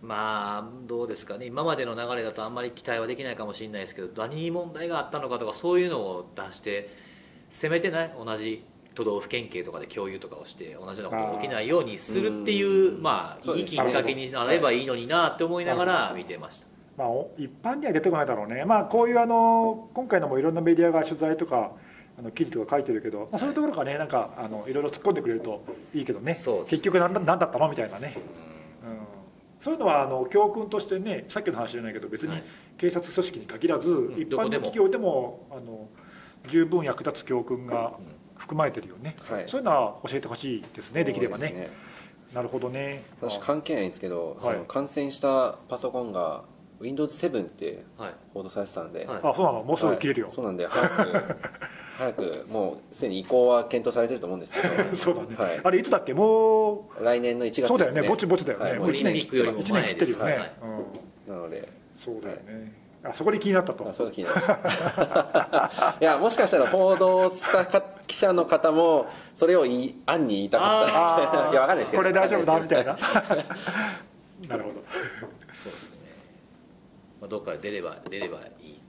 [0.00, 1.44] まあどうですかね。
[1.44, 6.88] 今までの流れだとあんまり期待はできないかもしれないですけど何に問題があったのかとかそういうのを出して
[7.50, 8.64] せめてね同じ
[8.94, 16.66] 都道府県警とかで共有とかをして同じようなことが起きないようにするっていうまあいいきっかけになればいいのになって思いながら見てました。
[16.96, 21.72] まあ、お一般には出てこないだろうね、まあ、こういうあの今回のもいろんなメディアが取材とか
[22.16, 26.34] あの記事とか書いてるけど、まあ、そういうところがねなんかあのいろいろ突っ込んでくれるといいけどね。
[26.34, 28.16] 結局何だ何だったのみたいなね、
[28.84, 28.98] うん、
[29.60, 32.44] そういうのはあの教訓としてねさっきの話じゃないけど別にはい。
[32.78, 34.14] 警察組織に限らず、ん。
[34.16, 34.66] 一どこでも。
[34.66, 35.88] 般の企業でもあの
[36.48, 37.94] 十分役立つ教訓が
[38.36, 39.44] 含まれてるよね、はい。
[39.46, 41.70] そういうのは教えてほしいですねできればね。
[42.34, 43.04] なるほどね。
[43.20, 44.54] 私関係ないんですけど、はい。
[44.54, 46.42] その感染したパソコンが
[46.80, 48.14] Windows7 ってはい。
[48.34, 49.18] 報道されてたんで、はい。
[49.18, 49.62] あそうなの？
[49.62, 50.34] もうすぐ切れるよ、はい。
[50.34, 51.36] そうなんで早く
[51.96, 54.96] 早くもうすでに移行は検討されてると思うんですけど。
[54.96, 55.60] そうだね、はい。
[55.62, 56.12] あれいつだっけ？
[56.12, 57.68] もう来年の1月ですね。
[57.68, 58.08] そうだよね。
[58.08, 58.78] ぼちぼちだよね、はい。
[58.80, 59.52] もう1年切ってるよ。
[59.52, 60.20] ね、前です。
[60.20, 60.28] うん。
[61.32, 61.68] なので。
[62.04, 62.72] そうだよね、
[63.02, 63.88] あそこで気になったと。
[63.88, 65.96] あそういう気になりました。
[66.02, 72.92] いやもしかしたら報道したか記者の方もそれを言い案に言いたかったいやわかんないですけどこれ大丈夫だみたいな。
[72.92, 72.98] な
[74.48, 74.74] なるほど。
[75.54, 75.98] そうですね、
[77.20, 78.80] まあ、どっかで出れば出ればいい。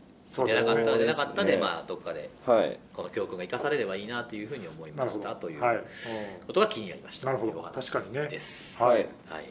[0.43, 1.57] 出なかったら出なかったでね。
[1.61, 2.77] まあどっかではい。
[2.93, 5.83] この教訓が生かされればいいなというふうに思いましたというはい、
[6.45, 7.27] ことが気になりました。
[7.27, 7.51] なるほど。
[7.51, 8.27] というお話確かにね。
[8.27, 9.07] ですはいはい。
[9.29, 9.45] はい。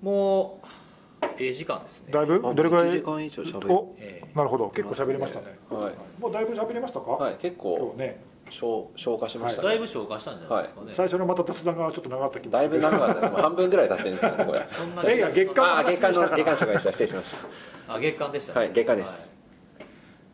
[0.00, 0.59] もう
[1.38, 2.12] ええ時間ですね。
[2.12, 2.40] だいぶ？
[2.46, 3.72] あどれぐらい？1時間以上喋る。
[3.72, 4.36] おええ。
[4.36, 4.68] なるほど。
[4.70, 5.46] 結構喋りましたね。
[5.70, 5.94] はい。
[6.20, 8.20] もうだいぶ喋りましたか、はい結今構日ね。
[8.50, 13.30] 消消化しましたね、だいぶ消化したんじゃないですかね、最初のまた雑談がちょっと長かった気もだいぶ長かった。
[13.42, 14.66] 半分ぐらい経ってるんですよねこれ。
[14.76, 16.90] そんなえいや月間ああ月間の月間紹介した。
[16.90, 17.36] 失礼しまし
[17.86, 17.94] た。
[17.94, 18.58] あ月間でしたね。
[18.58, 19.30] はい月間です。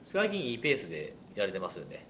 [0.05, 2.07] 最近いいペースでやれてますよね。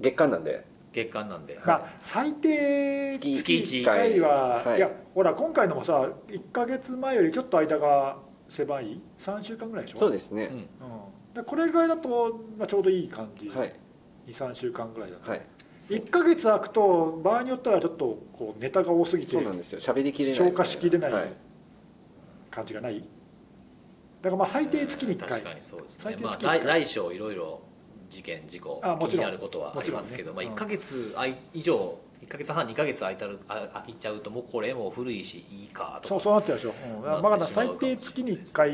[0.00, 3.80] 月間なんで月間なんで、まあ、最低月月一。
[3.80, 4.76] 1回は、はい。
[4.76, 8.18] い、やほら今回のもさ1か月前よりちょっと間が
[8.48, 9.98] 狭い？3週間ぐらいでしょ？
[9.98, 10.56] そうですね、うん。
[10.56, 10.64] うん、
[11.34, 13.74] でこれぐらいだと、まあ、ちょうどいい感じ、はい。
[14.28, 15.42] 23週間ぐらいだと、はい。
[15.80, 19.80] 1か月空くと場合によってはちょっとこうネタが多すぎてそうなんですよ。
[19.80, 21.32] 喋りきれない消化しきれないはい。
[22.50, 23.00] 感じがない？
[23.00, 25.28] だからまあ最低月に1回。
[25.28, 26.60] 確かにそうですね、まあ、最低月一回。
[26.60, 27.62] 来来章いろいろ
[28.12, 29.10] 事件事故あもちろん。
[29.10, 30.68] 気になることはありますけど、まあ、もちろん。
[30.70, 36.08] ね1か月あい以上1か月半2か月空いたるあ空いちゃうともうこれもう古いしいいかとか。
[36.08, 38.72] そうそうなっちゃうでしょ、うん、だからまだ最低月に1回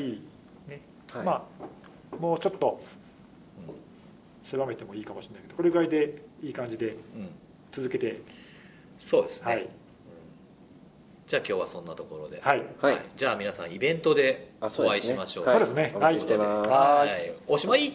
[0.67, 0.81] ね、
[1.13, 1.25] はい。
[1.25, 1.49] ま
[2.13, 2.81] あもうちょっと
[4.45, 7.29] 狭めてもいいかもしれないけどこれぐらいでいい感じでうん、うん
[7.71, 8.23] 続けて。
[8.99, 9.69] そうですね、はい。
[11.29, 12.65] じゃあ今日はそんなところで、はい。
[12.81, 13.03] はい。
[13.17, 15.55] じゃあ皆さんイベントであそうお会いしましょう、はい。
[15.57, 15.93] そうですね。
[15.95, 16.71] お待ちしてます。
[16.71, 17.33] はいはい。
[17.47, 17.93] おしまい